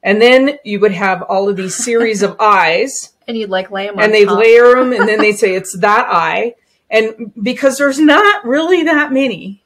and 0.01 0.21
then 0.21 0.59
you 0.63 0.79
would 0.79 0.93
have 0.93 1.21
all 1.23 1.49
of 1.49 1.57
these 1.57 1.75
series 1.75 2.23
of 2.23 2.37
eyes, 2.39 3.11
and 3.27 3.35
you'd 3.37 3.49
like 3.49 3.69
lay 3.69 3.87
them 3.87 3.97
on 3.97 4.03
and 4.05 4.13
they'd 4.13 4.25
top. 4.27 4.39
layer 4.39 4.75
them, 4.75 4.93
and 4.93 5.09
then 5.09 5.19
they'd 5.19 5.37
say 5.43 5.55
it's 5.55 5.77
that 5.79 6.07
eye. 6.09 6.55
And 6.91 7.31
because 7.39 7.77
there's 7.77 7.99
not 7.99 8.45
really 8.45 8.81
that 8.83 9.11
many, 9.11 9.61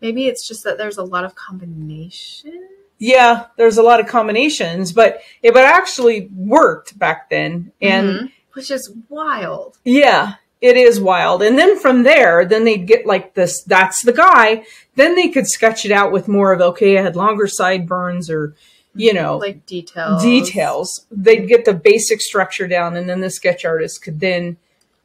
Maybe 0.00 0.26
it's 0.26 0.46
just 0.46 0.64
that 0.64 0.78
there's 0.78 0.98
a 0.98 1.02
lot 1.04 1.24
of 1.24 1.34
combination. 1.34 2.68
yeah, 3.00 3.46
there's 3.56 3.78
a 3.78 3.82
lot 3.82 4.00
of 4.00 4.06
combinations, 4.06 4.92
but 4.92 5.20
it 5.42 5.54
but 5.54 5.64
actually 5.64 6.28
worked 6.34 6.98
back 6.98 7.30
then, 7.30 7.70
and 7.80 8.08
Mhm. 8.08 8.32
which 8.54 8.70
is 8.72 8.92
wild. 9.08 9.78
Yeah, 9.84 10.34
it 10.60 10.76
is 10.76 11.00
wild. 11.00 11.42
And 11.42 11.56
then 11.56 11.78
from 11.78 12.02
there, 12.02 12.44
then 12.44 12.64
they'd 12.64 12.86
get 12.88 13.06
like 13.06 13.34
this, 13.34 13.62
that's 13.62 14.04
the 14.04 14.12
guy. 14.12 14.64
Then 14.96 15.14
they 15.14 15.28
could 15.28 15.46
sketch 15.46 15.84
it 15.84 15.92
out 15.92 16.10
with 16.10 16.26
more 16.26 16.52
of, 16.52 16.60
okay, 16.60 16.98
I 16.98 17.02
had 17.02 17.14
longer 17.14 17.46
sideburns 17.46 18.28
or, 18.28 18.56
you 18.96 19.12
know, 19.12 19.36
Like 19.38 19.64
details. 19.64 20.20
details. 20.22 21.06
They'd 21.12 21.46
get 21.46 21.64
the 21.66 21.74
basic 21.74 22.20
structure 22.20 22.66
down, 22.66 22.96
and 22.96 23.08
then 23.08 23.20
the 23.20 23.30
sketch 23.30 23.64
artist 23.64 24.02
could 24.02 24.18
then 24.18 24.56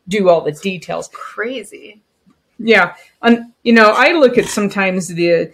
do 0.08 0.30
all 0.30 0.42
the 0.42 0.52
details. 0.52 1.10
Crazy. 1.14 2.02
Yeah, 2.58 2.96
and 3.24 3.54
you 3.64 3.74
know, 3.74 3.94
I 3.96 4.12
look 4.12 4.38
at 4.38 4.46
sometimes 4.46 5.08
the 5.08 5.54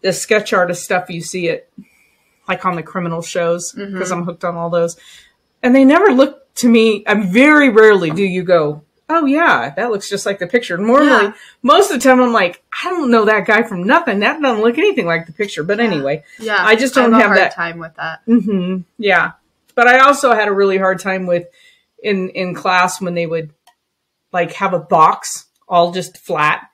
the 0.00 0.12
sketch 0.12 0.52
artist 0.52 0.82
stuff 0.84 1.10
you 1.10 1.20
see 1.20 1.48
it 1.48 1.70
like 2.48 2.64
on 2.64 2.76
the 2.76 2.82
criminal 2.82 3.20
shows 3.22 3.72
because 3.72 4.10
I'm 4.10 4.24
hooked 4.24 4.44
on 4.44 4.56
all 4.56 4.70
those, 4.70 4.96
and 5.62 5.74
they 5.74 5.84
never 5.84 6.12
look 6.12 6.52
to 6.56 6.68
me. 6.68 7.04
I'm 7.06 7.28
very 7.30 7.68
rarely 7.68 8.10
do 8.10 8.22
you 8.22 8.42
go, 8.42 8.82
oh 9.10 9.26
yeah, 9.26 9.70
that 9.76 9.90
looks 9.90 10.08
just 10.08 10.24
like 10.24 10.38
the 10.38 10.46
picture. 10.46 10.78
Normally, 10.78 11.24
Yeah. 11.26 11.32
most 11.62 11.90
of 11.90 12.00
the 12.00 12.08
time 12.08 12.20
I'm 12.20 12.32
like, 12.32 12.62
I 12.84 12.88
don't 12.90 13.10
know 13.10 13.24
that 13.26 13.46
guy 13.46 13.62
from 13.64 13.84
nothing. 13.84 14.20
That 14.20 14.40
doesn't 14.40 14.62
look 14.62 14.78
anything 14.78 15.06
like 15.06 15.26
the 15.26 15.32
picture. 15.32 15.62
But 15.62 15.78
anyway, 15.80 16.24
Yeah. 16.38 16.56
I 16.58 16.74
just 16.76 16.94
don't 16.94 17.12
have 17.12 17.20
a 17.20 17.22
have 17.22 17.26
hard 17.28 17.38
that- 17.38 17.54
time 17.54 17.78
with 17.78 17.94
that. 17.96 18.20
hmm 18.26 18.78
Yeah, 18.96 19.32
but 19.74 19.86
I 19.86 19.98
also 20.00 20.32
had 20.32 20.48
a 20.48 20.52
really 20.52 20.78
hard 20.78 21.00
time 21.00 21.26
with 21.26 21.46
in 22.02 22.30
in 22.30 22.54
class 22.54 23.00
when 23.00 23.14
they 23.14 23.26
would 23.26 23.50
like 24.32 24.52
have 24.54 24.72
a 24.72 24.78
box 24.78 25.46
all 25.68 25.92
just 25.92 26.16
flat, 26.16 26.67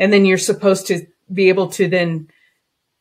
and 0.00 0.12
then 0.12 0.24
you're 0.24 0.38
supposed 0.38 0.88
to 0.88 1.06
be 1.32 1.50
able 1.50 1.68
to 1.68 1.86
then 1.86 2.28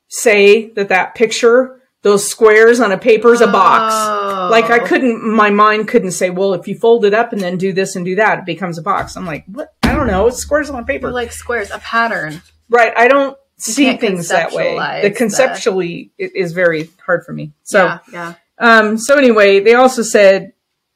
say 0.09 0.69
that 0.71 0.89
that 0.89 1.15
picture, 1.15 1.81
those 2.01 2.29
squares 2.29 2.79
on 2.79 2.91
a 2.91 2.97
paper 2.97 3.33
is 3.33 3.41
a 3.41 3.47
box. 3.47 3.95
Oh. 3.97 4.49
Like 4.51 4.69
I 4.69 4.79
couldn't, 4.79 5.23
my 5.23 5.49
mind 5.49 5.87
couldn't 5.87 6.11
say, 6.11 6.29
well, 6.29 6.53
if 6.53 6.67
you 6.67 6.77
fold 6.77 7.05
it 7.05 7.13
up 7.13 7.31
and 7.33 7.41
then 7.41 7.57
do 7.57 7.73
this 7.73 7.95
and 7.95 8.05
do 8.05 8.15
that, 8.15 8.39
it 8.39 8.45
becomes 8.45 8.77
a 8.77 8.81
box. 8.81 9.15
I'm 9.15 9.25
like, 9.25 9.45
what? 9.47 9.73
I 9.81 9.95
don't 9.95 10.07
know. 10.07 10.27
It's 10.27 10.37
squares 10.37 10.69
on 10.69 10.85
paper. 10.85 11.07
Or 11.07 11.11
like 11.11 11.31
squares, 11.31 11.71
a 11.71 11.79
pattern. 11.79 12.41
right. 12.69 12.93
I 12.95 13.07
don't 13.07 13.37
see 13.57 13.95
things 13.97 14.27
that 14.27 14.51
way. 14.51 14.75
The 15.01 15.09
the- 15.09 15.15
conceptually 15.15 16.11
it 16.17 16.35
is 16.35 16.51
very 16.51 16.89
hard 17.05 17.25
for 17.25 17.33
me. 17.33 17.53
So. 17.63 17.85
yeah, 17.85 17.99
yeah. 18.11 18.33
Um, 18.61 18.97
so 18.97 19.17
anyway, 19.17 19.61
they 19.61 19.73
also 19.73 20.01
said, 20.01 20.51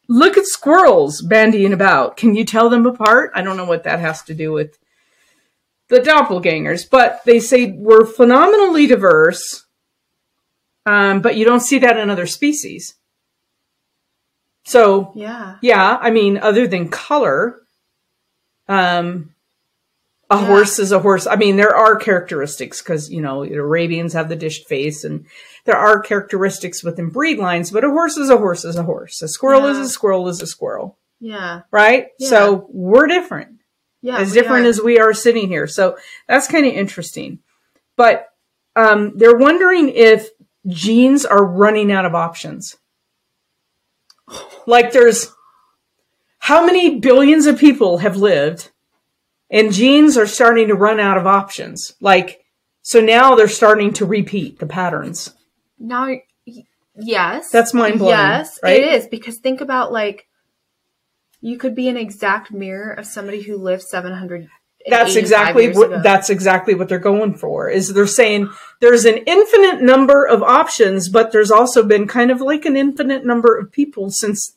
look 0.10 0.38
at 0.38 0.46
squirrels 0.46 1.22
bandying 1.26 1.72
about. 1.72 2.18
Can 2.18 2.36
you 2.36 2.44
tell 2.44 2.70
them 2.70 2.86
apart? 2.86 3.32
I 3.34 3.42
don't 3.42 3.56
know 3.56 3.64
what 3.64 3.86
that 3.86 4.02
has 4.02 4.22
to 4.24 4.34
do 4.34 4.52
with 4.52 4.78
the 5.94 6.00
doppelgangers, 6.02 6.90
but 6.90 7.22
they 7.26 7.40
say 7.40 7.72
we're 7.72 8.06
phenomenally 8.06 8.88
diverse, 8.88 9.66
um, 10.86 11.22
but 11.22 11.36
you 11.38 11.46
don't 11.46 11.62
see 11.62 11.80
that 11.80 11.98
in 11.98 12.10
other 12.10 12.26
species. 12.28 12.96
So 14.66 15.12
Yeah. 15.16 15.56
yeah, 15.62 15.98
I 16.02 16.10
mean, 16.10 16.38
other 16.38 16.68
than 16.68 16.90
color, 16.90 17.62
um, 18.68 19.30
a 20.30 20.38
Yeah. 20.38 20.46
horse 20.46 20.80
is 20.80 20.92
a 20.92 21.00
horse. 21.00 21.28
I 21.28 21.36
mean, 21.36 21.58
there 21.58 21.76
are 21.76 21.96
characteristics 21.98 22.82
because 22.82 23.10
you 23.12 23.22
know 23.22 23.44
Arabians 23.44 24.14
have 24.14 24.30
the 24.30 24.36
dished 24.38 24.68
face, 24.68 25.04
and 25.04 25.26
there 25.66 25.78
are 25.78 26.00
characteristics 26.00 26.84
within 26.84 27.10
breed 27.10 27.38
lines. 27.40 27.72
But 27.72 27.84
a 27.84 27.90
horse 27.90 28.18
is 28.18 28.30
a 28.30 28.38
horse 28.38 28.64
is 28.66 28.78
a 28.78 28.84
horse. 28.84 29.22
A 29.22 29.28
squirrel 29.28 29.66
is 29.68 29.78
a 29.78 29.90
squirrel 29.90 30.28
is 30.30 30.42
a 30.42 30.48
squirrel, 30.48 30.98
Yeah. 31.20 31.62
right? 31.72 32.08
Yeah. 32.20 32.30
So 32.30 32.68
we're 32.72 33.08
different, 33.08 33.60
Yeah. 34.04 34.18
as 34.20 34.34
different 34.34 34.66
are. 34.66 34.70
as 34.70 34.82
we 34.82 35.00
are 35.00 35.14
sitting 35.14 35.48
here. 35.48 35.66
So 35.66 35.98
that's 36.28 36.48
kind 36.48 36.68
of 36.68 36.74
interesting. 36.74 37.40
But 37.96 38.28
um, 38.76 39.14
they're 39.16 39.38
wondering 39.38 39.90
if 39.90 40.30
genes 40.68 41.26
are 41.26 41.44
running 41.44 41.92
out 41.92 42.06
of 42.06 42.14
options. 42.14 42.76
Like 44.68 44.92
there's 44.92 45.32
how 46.40 46.66
many 46.66 47.00
billions 47.00 47.46
of 47.46 47.58
people 47.58 48.00
have 48.00 48.18
lived 48.18 48.72
and 49.50 49.72
genes 49.74 50.18
are 50.18 50.28
starting 50.28 50.68
to 50.68 50.76
run 50.76 51.00
out 51.00 51.18
of 51.18 51.26
options. 51.26 51.94
Like 52.02 52.44
so 52.82 53.00
now 53.00 53.36
they're 53.36 53.48
starting 53.48 53.94
to 53.94 54.06
repeat 54.06 54.60
the 54.60 54.66
patterns. 54.66 55.34
Now, 55.80 56.10
yes. 56.96 57.50
That's 57.50 57.74
mind-blowing, 57.74 58.12
Yes, 58.12 58.60
right? 58.62 58.82
it 58.82 58.94
is 58.96 59.08
because 59.08 59.38
think 59.38 59.62
about 59.62 59.92
like 59.94 60.28
you 61.44 61.58
could 61.58 61.76
be 61.76 61.90
an 61.90 61.98
exact 61.98 62.52
mirror 62.52 62.94
of 62.94 63.06
somebody 63.06 63.42
who 63.42 63.58
lived 63.58 63.84
700 63.84 64.50
That's 64.90 65.18
exactly 65.18 65.66
years 65.66 65.76
what 65.76 66.02
that's 66.02 66.30
exactly 66.30 66.74
what 66.74 66.88
they're 66.88 67.00
going 67.00 67.36
for. 67.36 67.70
Is 67.70 67.94
they're 67.94 68.08
saying 68.08 68.50
there's 68.80 69.04
an 69.04 69.18
infinite 69.18 69.82
number 69.82 70.26
of 70.26 70.42
options, 70.42 71.10
but 71.10 71.34
there's 71.34 71.52
also 71.52 71.84
been 71.84 72.08
kind 72.08 72.32
of 72.32 72.40
like 72.40 72.64
an 72.66 72.78
infinite 72.78 73.26
number 73.26 73.58
of 73.58 73.74
people 73.74 74.10
since 74.10 74.56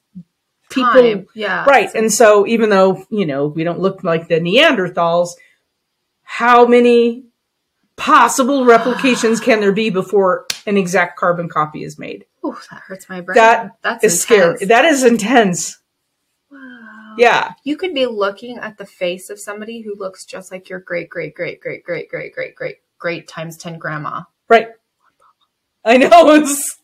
people 0.71 0.93
Time. 0.93 1.27
Yeah. 1.35 1.65
Right. 1.65 1.93
And 1.93 2.13
so 2.13 2.47
even 2.47 2.71
though, 2.71 3.05
you 3.11 3.27
know, 3.27 3.49
we 3.49 3.65
don't 3.65 3.81
look 3.81 4.05
like 4.05 4.29
the 4.29 4.39
Neanderthals, 4.41 5.31
how 6.23 6.67
many 6.67 7.25
possible 7.97 8.65
replications 8.65 9.41
can 9.41 9.61
there 9.61 9.73
be 9.73 9.91
before 9.91 10.47
an 10.67 10.77
exact 10.77 11.19
carbon 11.19 11.49
copy 11.49 11.83
is 11.83 11.99
made? 11.99 12.27
Ooh, 12.45 12.57
that 12.71 12.83
hurts 12.87 13.09
my 13.09 13.23
brain. 13.23 13.35
That 13.35 13.73
That's 13.83 14.05
It's 14.05 14.21
scary. 14.21 14.67
That 14.67 14.85
is 14.85 15.03
intense. 15.03 15.79
Yeah. 17.19 17.55
You 17.65 17.77
could 17.77 17.95
be 17.95 18.07
looking 18.07 18.59
at 18.59 18.79
the 18.79 18.87
face 18.87 19.31
of 19.31 19.41
somebody 19.41 19.81
who 19.81 19.95
looks 19.97 20.25
just 20.25 20.51
like 20.53 20.69
your 20.69 20.81
great, 20.81 21.09
great, 21.09 21.35
great, 21.35 21.61
great, 21.61 21.85
great, 21.85 22.09
great, 22.09 22.35
great, 22.35 22.55
great, 22.55 22.77
great 22.99 23.29
times 23.29 23.57
10 23.57 23.79
grandma. 23.79 24.23
Right. 24.49 24.69
I 25.85 25.97
know 25.97 26.11
it's 26.35 26.79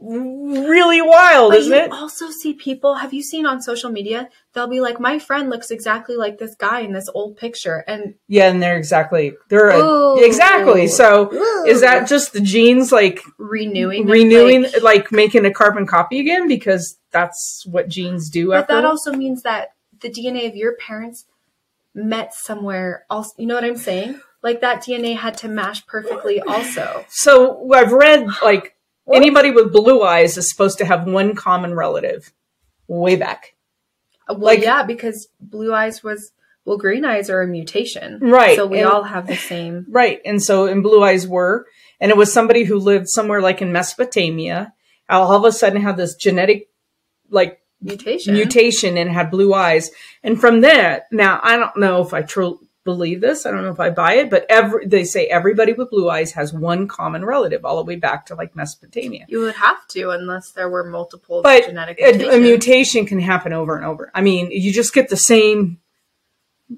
really 0.00 1.00
wild, 1.00 1.52
But 1.52 1.60
isn't 1.60 1.72
you 1.72 1.78
it? 1.84 1.92
also 1.92 2.30
see 2.30 2.54
people, 2.54 2.96
have 2.96 3.14
you 3.14 3.22
seen 3.22 3.46
on 3.46 3.62
social 3.62 3.90
media? 3.90 4.28
They'll 4.52 4.68
be 4.68 4.80
like, 4.80 5.00
my 5.00 5.18
friend 5.18 5.48
looks 5.50 5.70
exactly 5.70 6.16
like 6.16 6.38
this 6.38 6.54
guy 6.54 6.80
in 6.80 6.92
this 6.92 7.08
old 7.14 7.36
picture. 7.36 7.84
And 7.86 8.14
Yeah, 8.28 8.50
and 8.50 8.62
they're 8.62 8.76
exactly 8.76 9.34
they're 9.48 9.70
a, 9.70 10.18
exactly. 10.18 10.88
So 10.88 11.32
is 11.66 11.80
that 11.80 12.08
just 12.08 12.32
the 12.32 12.40
genes 12.40 12.92
like 12.92 13.20
renewing, 13.38 14.06
renewing 14.06 14.62
like- 14.62 14.82
like, 14.82 15.12
making 15.12 15.46
a 15.46 15.52
carbon 15.52 15.86
copy 15.86 16.20
again 16.20 16.48
because 16.48 16.98
that's 17.10 17.64
what 17.66 17.88
genes 17.88 18.28
do 18.30 18.48
But 18.50 18.68
that 18.68 18.84
also 18.84 19.12
means 19.12 19.42
that 19.42 19.74
the 20.00 20.10
DNA 20.10 20.48
of 20.48 20.56
your 20.56 20.74
parents 20.76 21.24
met 21.94 22.34
somewhere 22.34 23.06
else. 23.10 23.32
You 23.38 23.46
know 23.46 23.54
what 23.54 23.64
I'm 23.64 23.76
saying? 23.76 24.20
Like 24.42 24.60
that 24.60 24.82
DNA 24.82 25.16
had 25.16 25.38
to 25.38 25.48
mash 25.48 25.86
perfectly 25.86 26.40
also. 26.40 27.04
So 27.08 27.72
I've 27.72 27.92
read 27.92 28.26
like 28.42 28.73
anybody 29.12 29.50
with 29.50 29.72
blue 29.72 30.02
eyes 30.02 30.36
is 30.36 30.50
supposed 30.50 30.78
to 30.78 30.84
have 30.84 31.06
one 31.06 31.34
common 31.34 31.74
relative 31.74 32.32
way 32.88 33.16
back. 33.16 33.54
Well, 34.28 34.38
Like- 34.38 34.62
yeah, 34.62 34.82
because 34.84 35.28
blue 35.40 35.74
eyes 35.74 36.02
was, 36.02 36.32
well, 36.64 36.78
green 36.78 37.04
eyes 37.04 37.28
are 37.28 37.42
a 37.42 37.46
mutation. 37.46 38.18
Right, 38.20 38.56
So 38.56 38.66
we 38.66 38.78
and- 38.80 38.88
all 38.88 39.02
have 39.02 39.26
the 39.26 39.36
same. 39.36 39.86
Right. 39.90 40.20
And 40.24 40.42
so 40.42 40.66
and 40.66 40.82
blue 40.82 41.02
eyes 41.02 41.26
were 41.28 41.66
and 42.00 42.10
it 42.10 42.16
was 42.16 42.32
somebody 42.32 42.64
who 42.64 42.78
lived 42.78 43.08
somewhere 43.08 43.40
like 43.40 43.60
in 43.62 43.72
Mesopotamia. 43.72 44.72
All 45.08 45.32
of 45.36 45.44
a 45.44 45.52
sudden 45.52 45.80
had 45.82 45.96
this 45.96 46.14
genetic 46.14 46.68
like 47.30 47.60
Mutation. 47.82 48.32
mutation 48.34 48.96
and 48.96 49.10
had 49.10 49.30
blue 49.30 49.52
eyes. 49.52 49.90
And 50.22 50.40
from 50.40 50.62
that, 50.62 51.04
now 51.12 51.38
I 51.42 51.56
don't 51.56 51.76
know 51.76 52.00
if 52.02 52.14
I 52.14 52.22
truly 52.22 52.56
believe 52.84 53.20
this. 53.20 53.46
I 53.46 53.50
don't 53.50 53.62
know 53.62 53.70
if 53.70 53.80
I 53.80 53.90
buy 53.90 54.14
it, 54.14 54.30
but 54.30 54.46
every 54.48 54.86
they 54.86 55.04
say 55.04 55.26
everybody 55.26 55.72
with 55.72 55.90
blue 55.90 56.08
eyes 56.08 56.32
has 56.32 56.52
one 56.52 56.86
common 56.86 57.24
relative 57.24 57.64
all 57.64 57.76
the 57.76 57.84
way 57.84 57.96
back 57.96 58.26
to 58.26 58.34
like 58.34 58.54
Mesopotamia. 58.54 59.26
you 59.28 59.40
would 59.40 59.54
have 59.54 59.86
to 59.88 60.10
unless 60.10 60.50
there 60.50 60.68
were 60.68 60.84
multiple 60.84 61.42
But 61.42 61.64
genetic 61.64 61.98
a, 62.00 62.36
a 62.36 62.38
mutation 62.38 63.06
can 63.06 63.20
happen 63.20 63.52
over 63.52 63.76
and 63.76 63.84
over. 63.84 64.10
I 64.14 64.20
mean, 64.20 64.50
you 64.50 64.72
just 64.72 64.94
get 64.94 65.08
the 65.08 65.16
same 65.16 65.80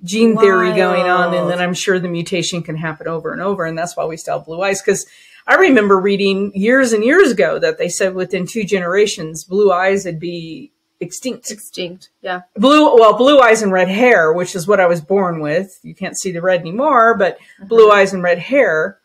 gene 0.03 0.37
theory 0.37 0.75
going 0.75 1.07
on, 1.07 1.35
and 1.35 1.51
then 1.51 1.61
I'm 1.61 1.75
sure 1.75 1.99
the 1.99 2.09
mutation 2.09 2.63
can 2.63 2.77
happen 2.77 3.09
over 3.09 3.33
and 3.33 3.43
over, 3.43 3.65
and 3.65 3.77
that's 3.77 3.97
why 3.97 4.05
we 4.05 4.17
still 4.17 4.39
have 4.39 4.47
blue 4.47 4.63
eyes. 4.63 4.81
Because 4.81 5.07
I 5.47 5.57
remember 5.57 5.99
reading 5.99 6.53
years 6.55 6.93
and 6.93 7.05
years 7.05 7.31
ago 7.31 7.59
that 7.59 7.79
they 7.79 7.89
said 7.89 8.15
within 8.15 8.47
two 8.47 8.65
generations, 8.65 9.45
blue 9.45 9.73
eyes 9.73 10.05
would 10.05 10.19
be 10.19 10.73
extinct. 11.01 11.51
Extinct. 11.51 12.11
Yeah. 12.23 12.43
Blue, 12.55 12.97
well, 12.97 13.17
blue 13.17 13.41
eyes 13.41 13.63
and 13.63 13.73
red 13.73 13.89
hair, 13.89 14.33
which 14.33 14.55
is 14.55 14.67
what 14.67 14.81
I 14.81 14.87
was 14.87 15.01
born 15.01 15.41
with. 15.41 15.79
You 15.83 15.95
can't 15.95 16.19
see 16.19 16.33
the 16.33 16.43
red 16.43 16.61
anymore, 16.61 17.17
but 17.17 17.39
blue 17.67 17.91
eyes 17.91 18.13
and 18.13 18.23
red 18.23 18.39
hair. 18.39 18.99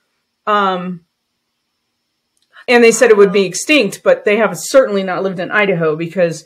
Um, 0.47 1.05
and 2.67 2.83
they 2.83 2.91
said 2.91 3.09
it 3.09 3.17
would 3.17 3.33
be 3.33 3.45
extinct, 3.45 4.01
but 4.03 4.25
they 4.25 4.37
have 4.37 4.57
certainly 4.57 5.03
not 5.03 5.23
lived 5.23 5.39
in 5.39 5.51
Idaho 5.51 5.95
because 5.95 6.45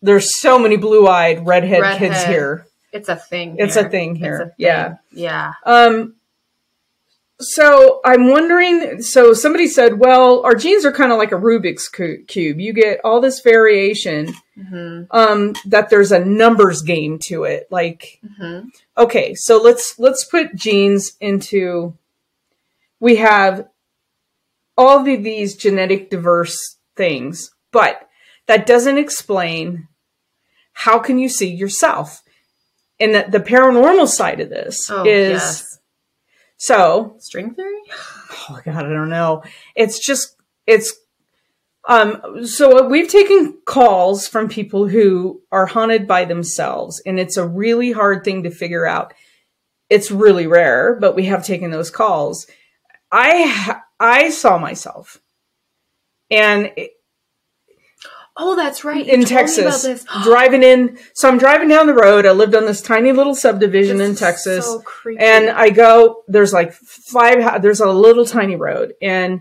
there's 0.00 0.40
so 0.40 0.58
many 0.58 0.76
blue-eyed 0.76 1.46
redhead, 1.46 1.82
Redhead. 1.82 2.12
kids 2.12 2.24
here. 2.24 2.66
It's 2.92 3.08
a 3.08 3.16
thing. 3.16 3.56
It's 3.58 3.74
here. 3.74 3.86
a 3.86 3.90
thing 3.90 4.16
here. 4.16 4.34
a 4.34 4.44
thing. 4.46 4.54
Yeah. 4.58 4.96
Yeah. 5.12 5.52
Um, 5.64 6.16
so 7.42 8.00
I'm 8.04 8.28
wondering. 8.28 9.02
So 9.02 9.32
somebody 9.34 9.66
said, 9.68 9.98
"Well, 9.98 10.42
our 10.44 10.54
genes 10.54 10.84
are 10.84 10.92
kind 10.92 11.12
of 11.12 11.18
like 11.18 11.32
a 11.32 11.36
Rubik's 11.36 11.88
cube. 11.88 12.60
You 12.60 12.72
get 12.72 13.00
all 13.04 13.20
this 13.20 13.40
variation. 13.40 14.32
hmm 14.56 15.02
Um, 15.10 15.54
that 15.66 15.90
there's 15.90 16.12
a 16.12 16.24
numbers 16.24 16.82
game 16.82 17.18
to 17.26 17.44
it. 17.44 17.66
Like, 17.70 18.20
hmm 18.38 18.60
okay, 18.96 19.34
so 19.34 19.60
let's 19.60 19.98
let's 19.98 20.24
put 20.24 20.54
genes 20.54 21.12
into. 21.20 21.94
We 23.00 23.16
have 23.16 23.68
all 24.78 25.02
the, 25.02 25.16
these 25.16 25.56
genetic 25.56 26.08
diverse 26.08 26.76
things, 26.96 27.50
but 27.72 28.08
that 28.46 28.64
doesn't 28.66 28.98
explain 28.98 29.88
how 30.72 30.98
can 30.98 31.18
you 31.18 31.28
see 31.28 31.48
yourself. 31.52 32.22
And 33.00 33.14
the, 33.14 33.26
the 33.28 33.40
paranormal 33.40 34.06
side 34.08 34.40
of 34.40 34.48
this 34.50 34.88
Oh, 34.88 35.04
is 35.04 35.30
yes. 35.32 35.71
So 36.62 37.16
String 37.18 37.54
theory? 37.54 37.80
oh 38.48 38.60
god 38.64 38.86
i 38.86 38.88
don't 38.88 39.08
know 39.08 39.42
it's 39.74 39.98
just 39.98 40.36
it's 40.66 40.92
Um, 41.88 42.46
so 42.46 42.86
we've 42.86 43.10
taken 43.10 43.58
calls 43.64 44.28
from 44.28 44.48
people 44.48 44.86
who 44.86 45.42
are 45.50 45.66
haunted 45.66 46.06
by 46.06 46.24
themselves, 46.24 47.02
and 47.04 47.18
it's 47.18 47.36
a 47.36 47.44
really 47.62 47.90
hard 47.90 48.22
thing 48.22 48.44
to 48.44 48.52
figure 48.52 48.86
out. 48.86 49.12
It's 49.90 50.12
really 50.12 50.46
rare, 50.46 50.96
but 51.00 51.16
we 51.16 51.24
have 51.26 51.44
taken 51.44 51.72
those 51.72 51.90
calls. 51.90 52.46
I 53.10 53.80
I 53.98 54.30
saw 54.30 54.58
myself, 54.58 55.20
and 56.30 56.70
it, 56.76 56.92
Oh, 58.36 58.56
that's 58.56 58.82
right. 58.82 59.04
You 59.04 59.12
in 59.12 59.24
told 59.24 59.30
me 59.50 59.62
about 59.62 59.82
Texas, 59.82 60.04
driving 60.24 60.62
in. 60.62 60.98
So 61.14 61.28
I'm 61.28 61.38
driving 61.38 61.68
down 61.68 61.86
the 61.86 61.94
road. 61.94 62.24
I 62.24 62.32
lived 62.32 62.54
on 62.54 62.64
this 62.64 62.80
tiny 62.80 63.12
little 63.12 63.34
subdivision 63.34 63.98
This 63.98 64.08
in 64.10 64.16
Texas. 64.16 64.64
So 64.64 64.80
creepy. 64.80 65.22
and 65.22 65.50
I 65.50 65.70
go, 65.70 66.22
there's 66.28 66.52
like 66.52 66.72
five, 66.72 67.60
there's 67.62 67.80
a 67.80 67.86
little 67.86 68.24
tiny 68.24 68.56
road 68.56 68.94
and, 69.02 69.40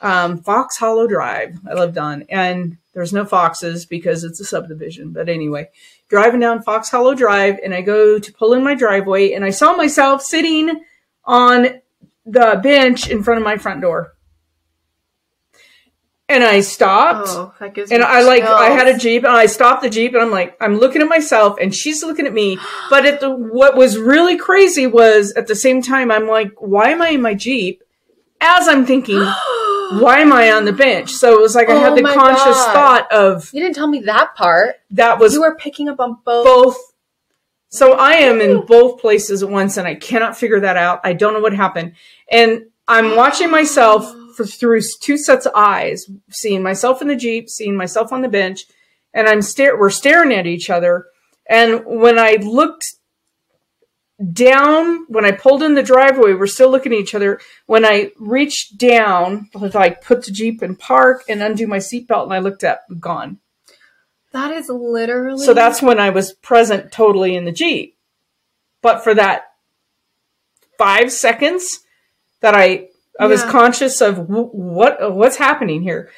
um, 0.00 0.42
Fox 0.42 0.76
Hollow 0.76 1.06
Drive 1.06 1.60
I 1.70 1.74
lived 1.74 1.96
on 1.96 2.24
and 2.28 2.78
there's 2.94 3.12
no 3.12 3.24
foxes 3.24 3.86
because 3.86 4.24
it's 4.24 4.40
a 4.40 4.44
subdivision. 4.44 5.12
But 5.12 5.28
anyway, 5.28 5.68
driving 6.08 6.40
down 6.40 6.62
Fox 6.62 6.90
Hollow 6.90 7.14
Drive 7.14 7.60
and 7.64 7.72
I 7.72 7.80
go 7.82 8.18
to 8.18 8.32
pull 8.32 8.52
in 8.54 8.64
my 8.64 8.74
driveway 8.74 9.32
and 9.32 9.44
I 9.44 9.50
saw 9.50 9.76
myself 9.76 10.22
sitting 10.22 10.82
on 11.24 11.80
the 12.26 12.60
bench 12.62 13.08
in 13.08 13.22
front 13.22 13.38
of 13.38 13.44
my 13.44 13.56
front 13.56 13.80
door. 13.80 14.14
And 16.28 16.42
I 16.44 16.60
stopped 16.60 17.28
oh, 17.30 17.52
that 17.60 17.74
gives 17.74 17.90
and 17.90 18.00
me 18.00 18.06
I 18.06 18.22
like 18.22 18.42
I 18.42 18.70
had 18.70 18.88
a 18.88 18.96
jeep 18.96 19.24
and 19.24 19.32
I 19.32 19.46
stopped 19.46 19.82
the 19.82 19.90
jeep 19.90 20.14
and 20.14 20.22
I'm 20.22 20.30
like 20.30 20.56
I'm 20.60 20.76
looking 20.78 21.02
at 21.02 21.08
myself 21.08 21.58
and 21.60 21.74
she's 21.74 22.02
looking 22.02 22.26
at 22.26 22.32
me. 22.32 22.58
But 22.88 23.04
at 23.04 23.20
the 23.20 23.30
what 23.30 23.76
was 23.76 23.98
really 23.98 24.38
crazy 24.38 24.86
was 24.86 25.32
at 25.32 25.46
the 25.46 25.54
same 25.54 25.82
time 25.82 26.10
I'm 26.10 26.26
like, 26.26 26.52
why 26.58 26.88
am 26.90 27.02
I 27.02 27.10
in 27.10 27.22
my 27.22 27.34
jeep? 27.34 27.82
As 28.40 28.66
I'm 28.66 28.86
thinking, 28.86 29.18
why 29.18 30.18
am 30.20 30.32
I 30.32 30.52
on 30.52 30.64
the 30.64 30.72
bench? 30.72 31.10
So 31.10 31.34
it 31.34 31.40
was 31.40 31.54
like 31.54 31.68
I 31.68 31.74
Oh 31.74 31.80
had 31.80 31.96
the 31.96 32.02
conscious 32.02 32.56
God. 32.56 32.72
thought 32.72 33.12
of 33.12 33.50
You 33.52 33.60
didn't 33.60 33.74
tell 33.76 33.88
me 33.88 34.00
that 34.02 34.34
part. 34.34 34.76
that 34.92 35.18
was 35.18 35.34
you 35.34 35.42
were 35.42 35.56
picking 35.56 35.88
up 35.88 36.00
on 36.00 36.16
both. 36.24 36.46
both. 36.46 36.78
So 37.68 37.92
I 37.94 38.12
am 38.14 38.40
in 38.40 38.64
both 38.64 39.00
places 39.00 39.42
at 39.42 39.50
once 39.50 39.76
and 39.76 39.86
I 39.86 39.96
cannot 39.96 40.36
figure 40.36 40.60
that 40.60 40.76
out. 40.76 41.00
I 41.04 41.12
don't 41.14 41.34
know 41.34 41.40
what 41.40 41.52
happened. 41.54 41.92
And 42.30 42.66
I'm 42.88 43.16
watching 43.16 43.50
myself 43.50 44.04
for, 44.34 44.44
through 44.44 44.80
two 45.00 45.16
sets 45.16 45.46
of 45.46 45.52
eyes, 45.54 46.06
seeing 46.30 46.62
myself 46.62 47.02
in 47.02 47.08
the 47.08 47.16
Jeep, 47.16 47.48
seeing 47.48 47.76
myself 47.76 48.12
on 48.12 48.22
the 48.22 48.28
bench, 48.28 48.64
and 49.14 49.28
I'm 49.28 49.42
stare 49.42 49.78
we're 49.78 49.90
staring 49.90 50.32
at 50.32 50.46
each 50.46 50.70
other. 50.70 51.06
And 51.48 51.84
when 51.84 52.18
I 52.18 52.38
looked 52.40 52.94
down, 54.32 55.06
when 55.08 55.24
I 55.24 55.32
pulled 55.32 55.62
in 55.62 55.74
the 55.74 55.82
driveway, 55.82 56.34
we're 56.34 56.46
still 56.46 56.70
looking 56.70 56.92
at 56.92 56.98
each 56.98 57.14
other. 57.14 57.40
When 57.66 57.84
I 57.84 58.12
reached 58.18 58.78
down, 58.78 59.50
like 59.54 60.02
put 60.02 60.24
the 60.24 60.32
Jeep 60.32 60.62
in 60.62 60.76
park 60.76 61.24
and 61.28 61.42
undo 61.42 61.66
my 61.66 61.78
seatbelt 61.78 62.24
and 62.24 62.34
I 62.34 62.38
looked 62.38 62.64
up, 62.64 62.82
gone. 63.00 63.38
That 64.32 64.52
is 64.52 64.68
literally. 64.68 65.44
So 65.44 65.54
that's 65.54 65.82
when 65.82 65.98
I 65.98 66.10
was 66.10 66.32
present 66.32 66.92
totally 66.92 67.36
in 67.36 67.44
the 67.44 67.52
Jeep. 67.52 67.96
But 68.80 69.04
for 69.04 69.14
that 69.14 69.52
five 70.78 71.12
seconds 71.12 71.80
that 72.40 72.54
I 72.54 72.88
I 73.18 73.26
was 73.26 73.42
conscious 73.44 74.00
of 74.00 74.16
w- 74.16 74.48
what 74.48 75.14
what's 75.14 75.36
happening 75.36 75.82
here. 75.82 76.10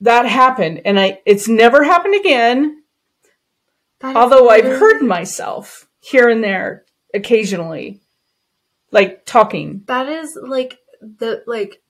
That 0.00 0.26
happened, 0.26 0.82
and 0.84 1.00
I 1.00 1.20
it's 1.24 1.48
never 1.48 1.82
happened 1.82 2.14
again. 2.14 2.82
that 4.00 4.16
Although 4.16 4.50
I've 4.50 4.64
heard 4.64 5.02
myself 5.02 5.88
here 6.00 6.28
and 6.28 6.44
there 6.44 6.84
occasionally, 7.14 8.00
like 8.90 9.24
talking. 9.24 9.82
That 9.86 10.08
is 10.08 10.38
like 10.40 10.78
the 11.00 11.42
like 11.46 11.80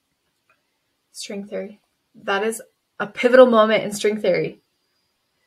string 1.12 1.46
theory. 1.46 1.80
That 2.14 2.44
is 2.44 2.62
a 2.98 3.06
pivotal 3.06 3.46
moment 3.46 3.84
in 3.84 3.92
string 3.92 4.20
theory. 4.20 4.60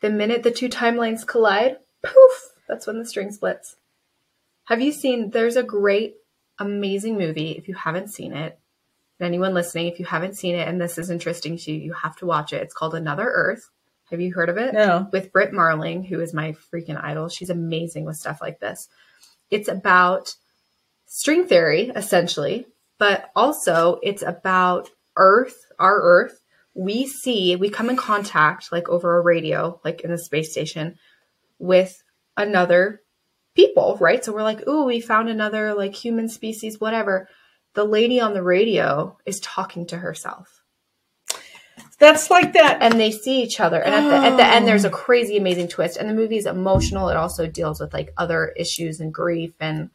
The 0.01 0.09
minute 0.09 0.43
the 0.43 0.51
two 0.51 0.69
timelines 0.69 1.25
collide, 1.25 1.77
poof, 2.03 2.53
that's 2.67 2.88
when 2.88 2.99
the 2.99 3.05
string 3.05 3.31
splits. 3.31 3.75
Have 4.65 4.81
you 4.81 4.91
seen 4.91 5.31
there's 5.31 5.55
a 5.55 5.63
great 5.63 6.17
amazing 6.59 7.17
movie 7.17 7.51
if 7.51 7.67
you 7.67 7.75
haven't 7.75 8.09
seen 8.09 8.33
it. 8.33 8.59
And 9.19 9.27
anyone 9.27 9.53
listening, 9.53 9.87
if 9.87 10.00
you 10.00 10.05
haven't 10.05 10.37
seen 10.37 10.55
it 10.55 10.67
and 10.67 10.79
this 10.79 10.98
is 10.98 11.09
interesting 11.09 11.57
to 11.57 11.72
you, 11.72 11.79
you 11.79 11.93
have 11.93 12.15
to 12.17 12.25
watch 12.25 12.53
it. 12.53 12.61
It's 12.61 12.74
called 12.74 12.95
Another 12.95 13.29
Earth. 13.29 13.69
Have 14.11 14.22
you 14.22 14.33
heard 14.33 14.50
of 14.50 14.57
it? 14.57 14.74
No. 14.74 15.07
with 15.11 15.31
Brit 15.31 15.53
Marling, 15.53 16.03
who 16.03 16.19
is 16.19 16.33
my 16.33 16.55
freaking 16.74 17.01
idol. 17.01 17.29
She's 17.29 17.50
amazing 17.50 18.05
with 18.05 18.17
stuff 18.17 18.41
like 18.41 18.59
this. 18.59 18.89
It's 19.51 19.67
about 19.67 20.35
string 21.05 21.45
theory, 21.45 21.91
essentially, 21.95 22.65
but 22.98 23.29
also 23.35 24.00
it's 24.01 24.24
about 24.24 24.89
Earth, 25.15 25.65
our 25.77 26.01
Earth. 26.01 26.41
We 26.74 27.07
see, 27.07 27.55
we 27.55 27.69
come 27.69 27.89
in 27.89 27.98
contact, 27.98 28.72
like 28.72 28.89
over 28.89 29.17
a 29.17 29.22
radio, 29.22 29.79
like 29.83 30.01
in 30.01 30.11
the 30.11 30.17
space 30.17 30.51
station, 30.51 30.98
with 31.59 32.01
another 32.37 33.01
people, 33.55 33.98
right? 34.00 34.24
So 34.24 34.33
we're 34.33 34.44
like, 34.44 34.68
ooh, 34.68 34.85
we 34.85 35.01
found 35.01 35.29
another 35.29 35.74
like 35.74 35.96
human 35.96 36.29
species, 36.29 36.79
whatever. 36.79 37.27
The 37.75 37.83
lady 37.83 38.20
on 38.20 38.33
the 38.33 38.44
radio 38.44 39.18
is 39.25 39.40
talking 39.40 39.85
to 39.88 39.98
herself. 39.98 40.62
That's 42.00 42.29
like 42.29 42.53
that. 42.53 42.79
and 42.81 43.00
they 43.00 43.12
see 43.12 43.44
each 43.44 43.59
other. 43.59 43.81
And 43.81 43.94
at 43.94 44.09
the, 44.09 44.27
at 44.27 44.38
the 44.38 44.46
end 44.46 44.68
there's 44.68 44.85
a 44.85 44.90
oh. 44.90 44.96
crazy 44.96 45.38
amazing 45.38 45.68
twist. 45.68 45.98
And 45.98 46.09
the 46.09 46.14
movie 46.14 46.38
is 46.38 46.46
emotional. 46.46 47.09
It 47.09 47.18
also 47.18 47.46
deals 47.46 47.79
with 47.79 47.94
like 47.94 48.14
other 48.18 48.53
issues 48.57 49.00
and 49.00 49.14
grief 49.14 49.53
and 49.59 49.90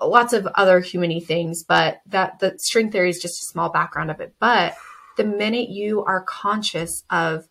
lots 0.00 0.32
of 0.32 0.46
other 0.54 0.80
humany 0.80 1.24
things. 1.24 1.64
But 1.64 2.00
that 2.06 2.38
the 2.38 2.58
string 2.58 2.90
theory 2.90 3.10
is 3.10 3.18
just 3.18 3.42
a 3.42 3.46
small 3.46 3.70
background 3.70 4.10
of 4.10 4.20
it. 4.20 4.34
But 4.38 4.74
the 5.16 5.24
minute 5.24 5.68
you 5.68 6.04
are 6.04 6.22
conscious 6.22 7.02
of 7.10 7.48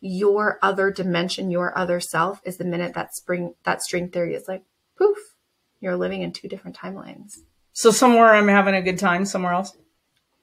your 0.00 0.58
other 0.62 0.90
dimension 0.90 1.50
your 1.50 1.76
other 1.76 2.00
self 2.00 2.40
is 2.44 2.56
the 2.56 2.64
minute 2.64 2.94
that 2.94 3.14
spring 3.14 3.54
that 3.64 3.82
string 3.82 4.08
theory 4.08 4.34
is 4.34 4.48
like 4.48 4.62
poof 4.96 5.18
you're 5.80 5.96
living 5.96 6.22
in 6.22 6.32
two 6.32 6.48
different 6.48 6.76
timelines 6.76 7.38
So 7.72 7.90
somewhere 7.90 8.34
I'm 8.34 8.48
having 8.48 8.74
a 8.74 8.82
good 8.82 8.98
time, 8.98 9.24
somewhere 9.24 9.52
else. 9.52 9.76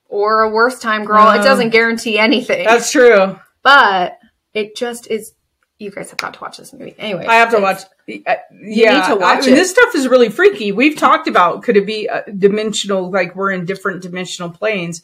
or 0.09 0.41
a 0.43 0.49
worse 0.49 0.79
time 0.79 1.05
girl 1.05 1.29
it 1.31 1.43
doesn't 1.43 1.69
guarantee 1.71 2.17
anything 2.19 2.65
That's 2.65 2.91
true. 2.91 3.39
but 3.63 4.19
it 4.53 4.75
just 4.75 5.07
is 5.07 5.33
you 5.79 5.91
guys 5.91 6.09
have 6.09 6.17
got 6.17 6.33
to 6.35 6.39
watch 6.41 6.57
this 6.57 6.73
movie 6.73 6.95
anyway 6.97 7.25
I 7.27 7.35
have 7.35 7.51
to 7.51 7.59
watch. 7.59 7.81
uh, 8.25 8.35
yeah, 8.63 8.99
need 8.99 9.13
to 9.13 9.19
watch 9.19 9.39
I 9.39 9.41
mean, 9.41 9.49
it. 9.53 9.55
This 9.55 9.69
stuff 9.71 9.93
is 9.95 10.07
really 10.07 10.29
freaky. 10.29 10.71
We've 10.71 10.97
talked 10.97 11.27
about 11.27 11.61
could 11.63 11.77
it 11.77 11.85
be 11.85 12.09
uh, 12.09 12.21
dimensional, 12.35 13.11
like 13.11 13.35
we're 13.35 13.51
in 13.51 13.65
different 13.65 14.01
dimensional 14.01 14.49
planes 14.49 15.03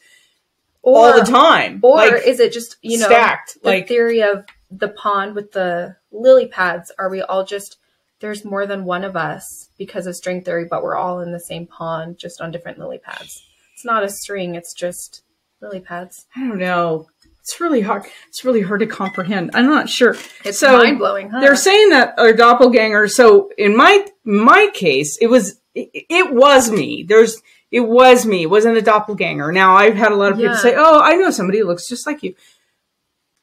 or, 0.84 0.98
all 0.98 1.19
the 1.19 1.26
time, 1.26 1.80
or 1.82 1.96
like 1.96 2.28
is 2.28 2.39
it 2.39 2.54
just 2.54 2.78
you 2.82 3.00
know 3.00 3.08
stacked, 3.08 3.58
the 3.63 3.69
like 3.69 3.88
theory 3.88 4.22
of 4.22 4.46
the 4.69 4.89
pond 4.89 5.34
with 5.36 5.52
the 5.52 5.96
lily 6.12 6.48
pads 6.48 6.91
are 7.00 7.10
we 7.10 7.22
all 7.22 7.43
just 7.46 7.78
there's 8.19 8.46
more 8.46 8.65
than 8.65 8.86
one 8.86 9.04
of 9.04 9.15
us 9.15 9.69
because 9.78 10.06
of 10.08 10.15
string 10.15 10.41
theory 10.43 10.65
but 10.69 10.84
we're 10.84 10.96
all 10.96 11.19
in 11.19 11.32
the 11.32 11.39
same 11.39 11.65
pond 11.65 12.17
just 12.17 12.41
on 12.41 12.52
different 12.52 12.78
lily 12.80 13.00
pads 13.00 13.43
it's 13.74 13.86
not 13.86 14.04
a 14.04 14.10
string 14.10 14.56
it's 14.56 14.74
just 14.74 15.24
lily 15.62 15.80
pads 15.80 16.26
I 16.36 16.41
don't 16.41 16.60
know. 16.60 17.08
It's 17.43 17.60
really 17.60 17.82
hard. 17.82 18.06
It's 18.30 18.46
really 18.46 18.62
hard 18.62 18.80
to 18.80 18.88
comprehend. 18.88 19.52
I'm 19.54 19.65
not 19.65 19.89
sure. 19.89 20.15
it's 20.46 20.60
So, 20.60 20.78
mind-blowing 20.78 21.30
huh? 21.30 21.41
They're 21.41 21.58
saying 21.58 21.89
that 21.89 22.17
our 22.17 22.32
doppelganger. 22.32 23.10
So 23.10 23.52
in 23.58 23.76
my 23.76 24.08
my 24.24 24.69
case, 24.74 25.17
it 25.19 25.28
was 25.28 25.60
it, 25.76 25.89
it 26.10 26.34
was 26.34 26.72
me. 26.72 27.04
There's 27.06 27.41
it 27.74 27.80
was 27.82 28.24
me. 28.24 28.44
It 28.44 28.52
wasn't 28.52 28.78
a 28.78 28.84
doppelganger. 28.84 29.52
Now 29.52 29.76
I've 29.76 29.96
had 29.96 30.12
a 30.12 30.16
lot 30.16 30.32
of 30.32 30.38
people 30.38 30.54
Yeah. 30.54 30.62
say, 30.62 30.76
"Oh, 30.78 31.00
I 31.02 31.16
know 31.16 31.32
somebody 31.32 31.58
who 31.58 31.66
looks 31.66 31.90
just 31.90 32.06
like 32.06 32.22
you." 32.22 32.36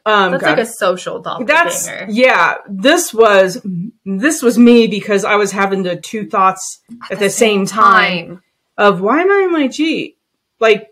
Um, 0.07 0.31
that's 0.31 0.45
God, 0.45 0.51
like 0.51 0.67
a 0.67 0.67
social 0.67 1.19
doppelganger 1.19 1.65
that's 1.65 1.91
yeah. 2.09 2.59
This 2.69 3.13
was 3.13 3.61
this 4.07 4.41
was 4.41 4.57
me 4.57 4.87
because 4.87 5.25
I 5.25 5.35
was 5.35 5.51
having 5.51 5.83
the 5.83 5.97
two 5.97 6.27
thoughts 6.29 6.81
at, 7.11 7.19
the, 7.19 7.29
same 7.29 7.67
time, 7.67 8.43
of 8.79 9.01
why 9.01 9.21
am 9.21 9.31
I 9.33 9.43
in 9.47 9.53
my 9.53 9.67
Jeep? 9.67 10.17
Like, 10.61 10.89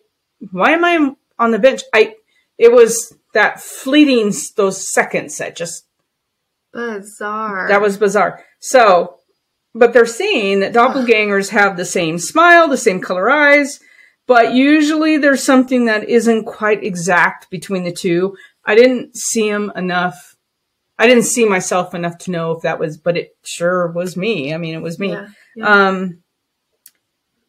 why 0.51 0.72
am 0.72 0.85
I 0.85 1.14
on 1.38 1.53
the 1.53 1.61
bench? 1.61 1.83
I 1.94 2.16
it 2.59 2.72
was 2.72 3.16
that 3.35 3.61
fleeting 3.61 4.33
those 4.57 4.92
seconds 4.92 5.38
that 5.38 5.55
just 5.55 5.85
bizarre 6.72 7.68
that 7.68 7.81
was 7.81 7.96
bizarre. 7.98 8.44
So, 8.59 9.17
but 9.74 9.92
they're 9.92 10.07
saying 10.07 10.61
that 10.61 10.72
doppelgangers 10.74 11.50
have 11.50 11.76
the 11.76 11.85
same 11.85 12.18
smile, 12.18 12.68
the 12.68 12.76
same 12.76 13.00
color 13.00 13.31
eyes, 13.31 13.81
but 14.26 14.54
usually 14.54 15.16
there's 15.16 15.42
something 15.42 15.85
that 15.87 16.09
isn't 16.09 16.44
quite 16.44 16.83
exact 16.85 17.50
between 17.50 17.85
the 17.85 17.92
two. 17.92 18.37
I 18.64 18.74
didn't 18.74 19.16
see 19.16 19.48
him 19.48 19.72
enough. 19.76 20.37
I 20.98 21.07
didn't 21.07 21.24
see 21.24 21.44
myself 21.44 21.94
enough 21.94 22.18
to 22.18 22.31
know 22.31 22.52
if 22.52 22.62
that 22.62 22.78
was, 22.81 22.96
but 22.98 23.16
it 23.16 23.37
sure 23.44 23.87
was 23.92 24.16
me. 24.16 24.52
I 24.52 24.59
mean, 24.59 24.74
it 24.74 24.83
was 24.83 24.98
me. 24.98 25.11
yeah, 25.12 25.28
yeah. 25.57 25.88
Um, 25.88 26.22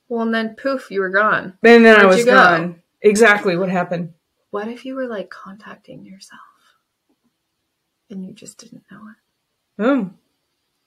well 0.08 0.22
and 0.22 0.34
then 0.34 0.56
poof 0.56 0.90
you 0.92 1.02
were 1.02 1.10
gone 1.10 1.54
and 1.64 1.86
then 1.86 1.96
I 1.96 2.00
Where'd 2.00 2.08
was 2.08 2.18
you 2.20 2.26
go? 2.26 2.32
gone. 2.34 2.82
Exactly 3.02 3.56
what 3.56 3.70
happened. 3.70 4.14
what 4.50 4.68
if 4.68 4.84
you 4.86 4.96
were 4.96 5.08
like 5.08 5.30
contacting 5.30 6.04
yourself 6.06 6.42
and 8.10 8.26
you 8.26 8.34
just 8.34 8.58
didn't 8.58 8.84
know 8.92 9.02
it 9.10 9.82
Boom. 9.84 10.19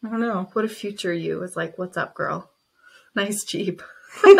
I 0.05 0.09
don't 0.09 0.21
know. 0.21 0.49
What 0.53 0.65
if 0.65 0.77
future 0.77 1.13
you 1.13 1.39
was 1.39 1.57
like, 1.57 1.79
"What's 1.79 1.97
up, 1.97 2.15
girl? 2.15 2.51
Nice 3.15 3.45
Jeep." 3.45 3.83
or 4.25 4.25
could 4.25 4.37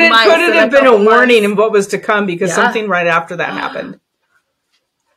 it 0.00 0.12
could 0.12 0.40
it 0.40 0.54
have 0.54 0.70
been 0.70 0.84
a 0.84 0.90
couple 0.90 1.04
warning 1.04 1.42
months. 1.42 1.52
in 1.52 1.56
what 1.56 1.72
was 1.72 1.86
to 1.88 1.98
come 1.98 2.26
because 2.26 2.50
Yeah. 2.50 2.56
something 2.56 2.88
right 2.88 3.06
after 3.06 3.36
that 3.36 3.50
happened? 3.62 4.00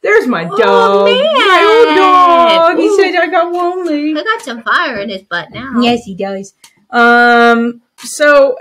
There's 0.01 0.27
my 0.27 0.45
dog. 0.45 0.59
Oh, 0.61 1.03
man. 1.05 1.23
My 1.33 1.63
old 1.89 1.97
dog. 1.97 2.77
He 2.79 2.87
Ooh. 2.87 2.95
said 2.97 3.15
I 3.15 3.27
got 3.27 3.51
lonely. 3.51 4.17
I 4.17 4.23
got 4.23 4.41
some 4.41 4.63
fire 4.63 4.99
in 4.99 5.09
his 5.09 5.23
butt 5.23 5.49
now. 5.51 5.81
Yes, 5.81 6.03
he 6.05 6.15
does. 6.15 6.53
Um. 6.91 7.81
So 7.97 8.57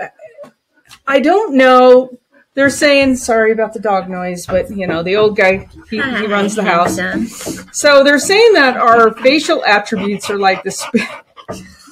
I 1.07 1.19
don't 1.21 1.55
know. 1.55 2.17
They're 2.59 2.69
saying 2.69 3.15
sorry 3.15 3.53
about 3.53 3.71
the 3.73 3.79
dog 3.79 4.09
noise, 4.09 4.45
but 4.45 4.69
you 4.69 4.85
know 4.85 5.01
the 5.01 5.15
old 5.15 5.37
guy 5.37 5.69
he, 5.89 5.95
he 6.01 6.27
runs 6.27 6.55
the 6.55 6.63
house. 6.65 6.97
So 7.71 8.03
they're 8.03 8.19
saying 8.19 8.51
that 8.55 8.75
our 8.75 9.13
facial 9.13 9.63
attributes 9.63 10.29
are 10.29 10.37
like 10.37 10.63
the 10.63 10.73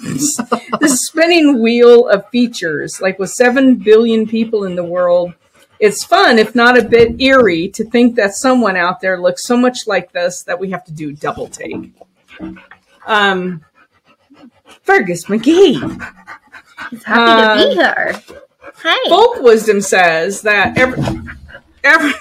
the 0.01 0.89
spinning 0.89 1.61
wheel 1.61 2.09
of 2.09 2.27
features. 2.31 2.99
Like 2.99 3.17
with 3.17 3.29
seven 3.29 3.75
billion 3.75 4.27
people 4.27 4.65
in 4.65 4.75
the 4.75 4.83
world, 4.83 5.33
it's 5.79 6.03
fun, 6.03 6.37
if 6.37 6.53
not 6.53 6.77
a 6.77 6.83
bit 6.83 7.21
eerie, 7.21 7.69
to 7.69 7.85
think 7.85 8.17
that 8.17 8.33
someone 8.35 8.75
out 8.75 8.99
there 8.99 9.21
looks 9.21 9.47
so 9.47 9.55
much 9.55 9.87
like 9.87 10.11
this 10.11 10.43
that 10.43 10.59
we 10.59 10.69
have 10.71 10.83
to 10.83 10.91
do 10.91 11.13
double 11.13 11.47
take. 11.47 11.93
Um, 13.05 13.63
Fergus 14.83 15.27
McGee. 15.27 15.79
He's 16.89 17.03
happy 17.05 17.31
Uh, 17.31 17.55
to 17.55 17.69
be 17.69 17.73
here. 17.73 18.21
Hey. 18.81 19.09
Folk 19.09 19.41
wisdom 19.41 19.81
says 19.81 20.41
that 20.43 20.77
every, 20.77 21.01
every, 21.83 22.13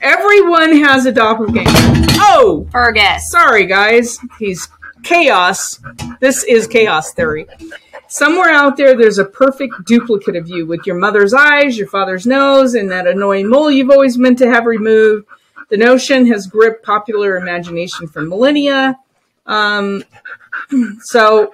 everyone 0.00 0.76
has 0.78 1.06
a 1.06 1.12
doppelganger. 1.12 1.70
Oh, 2.20 2.66
Fergus. 2.72 3.30
sorry 3.30 3.66
guys, 3.66 4.18
he's 4.38 4.68
chaos. 5.04 5.80
This 6.20 6.42
is 6.44 6.66
chaos 6.66 7.12
theory. 7.12 7.46
Somewhere 8.08 8.50
out 8.50 8.76
there, 8.76 8.96
there's 8.96 9.18
a 9.18 9.24
perfect 9.24 9.84
duplicate 9.84 10.34
of 10.34 10.48
you 10.48 10.66
with 10.66 10.86
your 10.86 10.96
mother's 10.96 11.34
eyes, 11.34 11.78
your 11.78 11.88
father's 11.88 12.26
nose, 12.26 12.74
and 12.74 12.90
that 12.90 13.06
annoying 13.06 13.48
mole 13.48 13.70
you've 13.70 13.90
always 13.90 14.18
meant 14.18 14.38
to 14.38 14.50
have 14.50 14.64
removed. 14.64 15.26
The 15.68 15.76
notion 15.76 16.26
has 16.28 16.46
gripped 16.46 16.84
popular 16.84 17.36
imagination 17.36 18.08
for 18.08 18.22
millennia. 18.22 18.98
Um, 19.46 20.02
so 21.00 21.52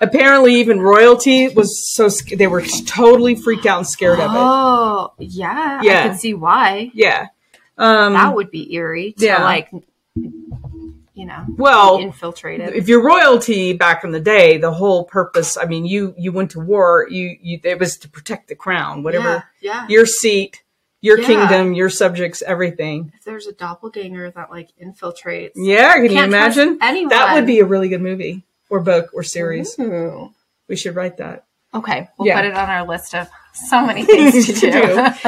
apparently, 0.00 0.54
even 0.56 0.80
royalty 0.80 1.48
was 1.48 1.94
so 1.94 2.08
they 2.36 2.46
were 2.46 2.62
totally 2.86 3.34
freaked 3.34 3.66
out 3.66 3.78
and 3.78 3.86
scared 3.86 4.20
of 4.20 4.30
it. 4.30 4.36
Oh, 4.36 5.12
yeah. 5.18 5.80
Yeah. 5.82 6.04
I 6.04 6.08
could 6.08 6.18
see 6.18 6.34
why. 6.34 6.90
Yeah. 6.94 7.28
Um, 7.76 8.12
that 8.12 8.34
would 8.34 8.50
be 8.50 8.74
eerie 8.74 9.12
to 9.12 9.24
yeah. 9.26 9.42
like, 9.42 9.70
you 10.14 11.26
know, 11.26 11.44
well, 11.56 11.98
be 11.98 12.04
infiltrated. 12.04 12.74
if 12.74 12.88
you're 12.88 13.04
royalty 13.04 13.72
back 13.72 14.04
in 14.04 14.10
the 14.10 14.20
day, 14.20 14.58
the 14.58 14.72
whole 14.72 15.04
purpose, 15.04 15.56
I 15.56 15.64
mean, 15.66 15.84
you 15.84 16.14
you 16.16 16.32
went 16.32 16.52
to 16.52 16.60
war, 16.60 17.06
you 17.10 17.36
you 17.40 17.60
it 17.64 17.78
was 17.78 17.96
to 17.98 18.08
protect 18.08 18.48
the 18.48 18.54
crown, 18.54 19.02
whatever 19.02 19.44
Yeah. 19.60 19.72
yeah. 19.72 19.86
your 19.88 20.06
seat, 20.06 20.62
your 21.00 21.18
Yeah. 21.18 21.26
kingdom, 21.26 21.74
your 21.74 21.90
subjects, 21.90 22.42
everything. 22.42 23.12
If 23.16 23.24
there's 23.24 23.46
a 23.46 23.52
doppelganger 23.52 24.30
that 24.30 24.50
like 24.50 24.68
infiltrates. 24.80 25.52
Yeah, 25.56 25.94
can 25.94 26.12
you 26.12 26.22
imagine? 26.22 26.78
anyone. 26.80 27.08
That 27.08 27.34
would 27.34 27.46
be 27.46 27.58
a 27.60 27.64
really 27.64 27.88
good 27.88 28.02
movie 28.02 28.44
or 28.74 28.80
book 28.80 29.10
or 29.14 29.22
series. 29.22 29.78
Ooh. 29.78 30.32
We 30.68 30.74
should 30.76 30.96
write 30.96 31.18
that. 31.18 31.44
Okay, 31.72 32.08
we'll 32.18 32.26
Yeah. 32.28 32.40
put 32.40 32.46
it 32.46 32.54
on 32.54 32.68
our 32.68 32.86
list 32.86 33.14
of 33.14 33.28
so 33.52 33.86
many 33.86 34.04
things 34.06 34.46
to 34.46 34.52
To 34.60 34.70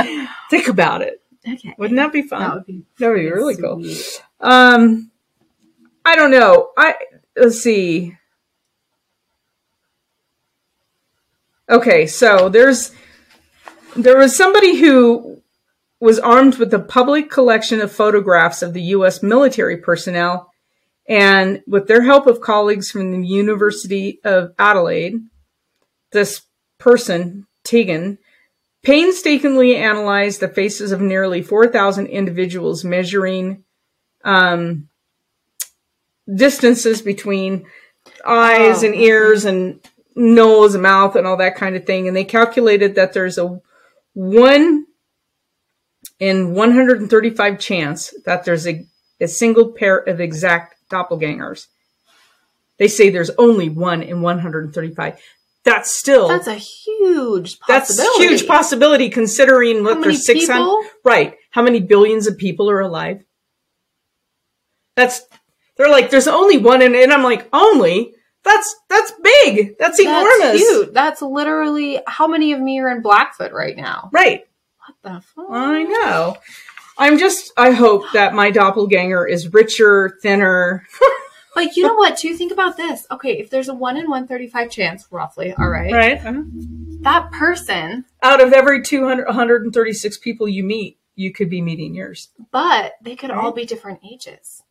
do. 0.04 0.26
Think 0.50 0.68
about 0.68 1.02
it. 1.02 1.20
okay. 1.48 1.74
Wouldn't 1.78 1.96
that 1.98 2.12
be 2.12 2.22
fun? 2.22 2.40
That 2.40 2.54
would 2.54 2.66
be 2.66 2.82
That 2.98 3.08
would 3.08 3.16
be 3.16 3.30
really 3.30 3.56
cool. 3.56 3.82
Um, 4.40 5.10
I 6.04 6.16
don't 6.16 6.30
know. 6.30 6.70
I 6.76 6.94
let's 7.36 7.60
see. 7.60 8.16
Okay, 11.68 12.06
so 12.06 12.48
there's 12.48 12.92
there 13.96 14.16
was 14.16 14.36
somebody 14.36 14.76
who 14.76 15.42
was 16.00 16.18
armed 16.18 16.56
with 16.58 16.72
a 16.74 16.78
public 16.78 17.30
collection 17.30 17.80
of 17.80 17.90
photographs 17.90 18.62
of 18.62 18.72
the 18.72 18.82
U.S. 18.96 19.22
military 19.22 19.78
personnel, 19.78 20.52
and 21.08 21.62
with 21.66 21.86
their 21.86 22.02
help 22.02 22.26
of 22.26 22.40
colleagues 22.40 22.90
from 22.90 23.12
the 23.12 23.26
University 23.26 24.20
of 24.24 24.52
Adelaide, 24.58 25.20
this 26.12 26.42
person 26.78 27.46
Teghan 27.64 28.18
painstakingly 28.82 29.76
analyzed 29.76 30.40
the 30.40 30.48
faces 30.48 30.92
of 30.92 31.00
nearly 31.00 31.42
4,000 31.42 32.06
individuals, 32.06 32.84
measuring 32.84 33.64
um, 34.24 34.88
distances 36.32 37.02
between 37.02 37.66
eyes 38.24 38.82
Oh, 38.82 38.86
and 38.86 38.94
ears 38.94 39.44
and 39.44 39.80
nose 40.14 40.74
and 40.74 40.82
mouth 40.82 41.16
and 41.16 41.26
all 41.26 41.36
that 41.38 41.56
kind 41.56 41.74
of 41.74 41.84
thing. 41.84 42.06
And 42.06 42.16
they 42.16 42.24
calculated 42.24 42.94
that 42.94 43.12
there's 43.12 43.38
a 43.38 43.60
one 44.14 44.86
in 46.18 46.54
135 46.54 47.58
chance 47.58 48.14
that 48.24 48.44
there's 48.44 48.66
a, 48.66 48.86
a 49.20 49.28
single 49.28 49.72
pair 49.72 49.98
of 49.98 50.20
exact 50.20 50.75
doppelgangers. 50.90 51.66
They 52.78 52.88
say 52.88 53.10
there's 53.10 53.30
only 53.38 53.68
one 53.68 54.02
in 54.02 54.20
135. 54.22 55.20
That's 55.64 55.90
still 55.90 56.28
That's 56.28 56.46
a 56.46 56.54
huge 56.54 57.58
that's 57.66 57.98
huge 58.18 58.46
possibility 58.46 59.08
considering 59.08 59.82
what 59.82 60.00
there's 60.00 60.24
600 60.24 60.46
people? 60.46 60.82
right 61.04 61.34
how 61.50 61.62
many 61.62 61.80
billions 61.80 62.28
of 62.28 62.38
people 62.38 62.70
are 62.70 62.80
alive 62.80 63.24
that's 64.94 65.22
they're 65.76 65.90
like 65.90 66.10
there's 66.10 66.28
only 66.28 66.56
one 66.56 66.82
and, 66.82 66.94
and 66.94 67.12
i'm 67.12 67.24
like 67.24 67.48
only 67.52 68.14
that's 68.44 68.76
that's 68.88 69.12
big 69.22 69.76
that's, 69.78 69.98
That's 69.98 70.00
enormous 70.00 70.60
huge. 70.60 70.92
That's 70.92 71.20
literally 71.20 72.00
how 72.06 72.28
many 72.28 72.52
of 72.52 72.60
me 72.60 72.78
are 72.78 72.88
in 72.90 73.02
Blackfoot 73.02 73.52
right 73.52 73.76
now? 73.76 74.08
right 74.12 74.44
What 74.86 74.96
the 75.02 75.20
fuck? 75.20 75.46
i 75.50 75.82
know 75.82 76.36
i'm 76.98 77.18
just 77.18 77.52
i 77.56 77.70
hope 77.70 78.04
that 78.12 78.34
my 78.34 78.50
doppelganger 78.50 79.26
is 79.26 79.52
richer 79.52 80.18
thinner 80.22 80.86
But 81.56 81.74
you 81.74 81.84
know 81.84 81.94
what? 81.94 82.18
Too 82.18 82.36
think 82.36 82.52
about 82.52 82.76
this. 82.76 83.06
Okay, 83.10 83.38
if 83.38 83.48
there's 83.48 83.68
a 83.68 83.74
one 83.74 83.96
in 83.96 84.10
one 84.10 84.26
thirty 84.28 84.46
five 84.46 84.70
chance, 84.70 85.06
roughly, 85.10 85.54
all 85.54 85.70
right, 85.70 85.90
right 85.90 86.18
uh-huh. 86.18 86.42
that 87.00 87.32
person, 87.32 88.04
out 88.22 88.42
of 88.42 88.52
every 88.52 88.82
200 88.82 89.24
136 89.24 90.18
people 90.18 90.46
you 90.46 90.62
meet 90.62 90.98
you 91.14 91.32
could 91.32 91.48
be 91.48 91.62
meeting 91.62 91.94
yours 91.94 92.28
but 92.50 92.92
they 93.00 93.16
could 93.16 93.30
all 93.30 93.52
be 93.52 93.64
different 93.64 94.00
ages. 94.04 94.62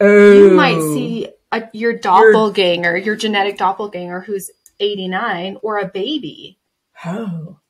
oh 0.00 0.32
You 0.32 0.50
might 0.50 0.80
see 0.80 1.28
a, 1.52 1.68
your 1.72 1.96
doppelganger, 1.96 2.96
your 2.96 3.14
genetic 3.14 3.56
doppelganger, 3.56 4.22
who's 4.22 4.50
eighty 4.80 5.06
nine, 5.06 5.58
or 5.62 5.78
a 5.78 5.86
baby. 5.86 6.58
oh 7.06 7.60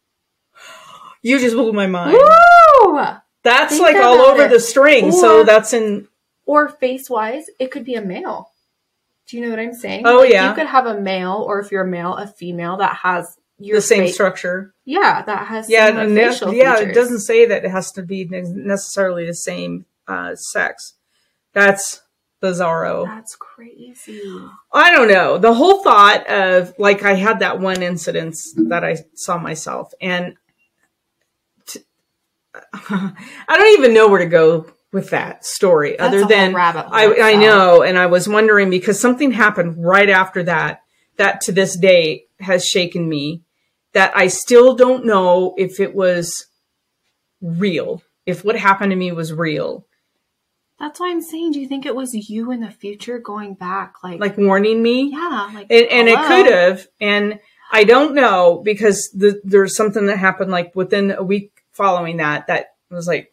you 1.21 1.39
just 1.39 1.55
blew 1.55 1.75
my 1.75 1.87
mind 1.87 2.17
Woo! 2.17 3.07
That's 3.43 3.73
Think 3.73 3.83
like 3.83 3.97
all 3.97 4.21
over 4.21 4.45
it. 4.45 4.51
the 4.51 4.61
string. 4.61 5.13
so 5.13 5.43
that's 5.45 5.73
in 5.73 6.09
Or 6.47 6.69
face 6.69 7.11
wise, 7.11 7.47
it 7.59 7.71
could 7.71 7.85
be 7.85 7.95
a 7.95 8.03
male. 8.03 8.51
Do 9.29 9.37
you 9.37 9.45
know 9.45 9.51
what 9.51 9.59
I'm 9.59 9.75
saying? 9.75 10.03
Oh, 10.05 10.23
yeah. 10.23 10.49
You 10.51 10.55
could 10.55 10.67
have 10.67 10.87
a 10.87 11.01
male, 11.01 11.45
or 11.47 11.61
if 11.61 11.71
you're 11.73 11.85
a 11.85 11.89
male, 11.89 12.15
a 12.15 12.27
female 12.27 12.77
that 12.79 12.97
has 12.97 13.37
your 13.59 13.77
the 13.77 13.83
same 13.83 14.09
structure. 14.09 14.75
Yeah, 14.85 15.23
that 15.23 15.47
has 15.47 15.71
Yeah, 15.71 15.89
and 15.89 16.15
facial 16.15 16.53
yeah. 16.53 16.79
It 16.81 16.95
doesn't 16.95 17.21
say 17.21 17.47
that 17.47 17.65
it 17.65 17.71
has 17.71 17.93
to 17.93 18.03
be 18.03 18.25
necessarily 18.25 19.27
the 19.27 19.35
same 19.35 19.87
uh, 20.09 20.35
sex. 20.35 20.95
That's 21.53 22.03
bizarro. 22.43 23.07
That's 23.07 23.37
crazy. 23.37 24.21
I 24.73 24.91
don't 24.91 25.09
know. 25.09 25.39
The 25.39 25.55
whole 25.55 25.83
thought 25.83 26.29
of 26.29 26.75
like 26.79 27.05
I 27.05 27.15
had 27.15 27.39
that 27.39 27.61
one 27.61 27.83
incident 27.83 28.37
that 28.57 28.85
I 28.85 28.97
saw 29.15 29.39
myself, 29.39 29.93
and 30.01 30.35
I 32.75 33.15
don't 33.49 33.79
even 33.79 33.95
know 33.95 34.09
where 34.09 34.19
to 34.19 34.27
go 34.27 34.67
with 34.93 35.11
that 35.11 35.45
story 35.45 35.97
That's 35.99 36.15
other 36.15 36.27
than 36.27 36.55
rabbit 36.55 36.85
hole 36.85 36.95
I, 36.95 37.33
I 37.33 37.35
know, 37.35 37.83
and 37.83 37.99
I 37.99 38.07
was 38.07 38.29
wondering 38.29 38.69
because 38.69 39.01
something 39.01 39.31
happened 39.31 39.85
right 39.85 40.11
after 40.11 40.43
that 40.45 40.83
that 41.17 41.41
to 41.43 41.53
this 41.53 41.77
day 41.77 42.27
has 42.41 42.67
shaken 42.67 43.09
me. 43.09 43.43
That 43.95 44.17
I 44.17 44.29
still 44.29 44.75
don't 44.75 45.05
know 45.05 45.55
if 45.59 45.79
it 45.79 45.95
was 45.95 46.47
real, 47.43 48.03
if 48.25 48.43
what 48.43 48.57
happened 48.57 48.91
to 48.91 48.97
me 48.97 49.13
was 49.13 49.35
real, 49.35 49.87
That's 50.79 50.99
why 50.99 51.11
I'm 51.11 51.21
saying, 51.21 51.53
do 51.53 51.61
you 51.61 51.69
think 51.69 51.85
it 51.85 51.95
was 51.95 52.15
you 52.15 52.51
in 52.53 52.61
the 52.61 52.71
future 52.71 53.19
going 53.19 53.53
back? 53.53 53.97
Like, 54.03 54.19
like 54.19 54.39
warning 54.39 54.83
me. 54.83 55.11
yeah, 55.13 55.51
like, 55.53 55.67
and, 55.71 55.87
and 55.89 56.09
it 56.09 56.19
could 56.19 56.51
have 56.51 56.87
and 57.01 57.39
i 57.71 57.85
don't 57.85 58.15
know 58.15 58.61
because 58.65 59.11
the, 59.15 59.41
there's 59.45 59.77
something 59.77 60.07
that 60.07 60.19
happened 60.19 60.51
like 60.51 60.75
within 60.75 61.11
a 61.11 61.23
week 61.23 61.62
following 61.73 62.19
that 62.19 62.47
that 62.47 62.75
was 62.91 63.07
like 63.07 63.33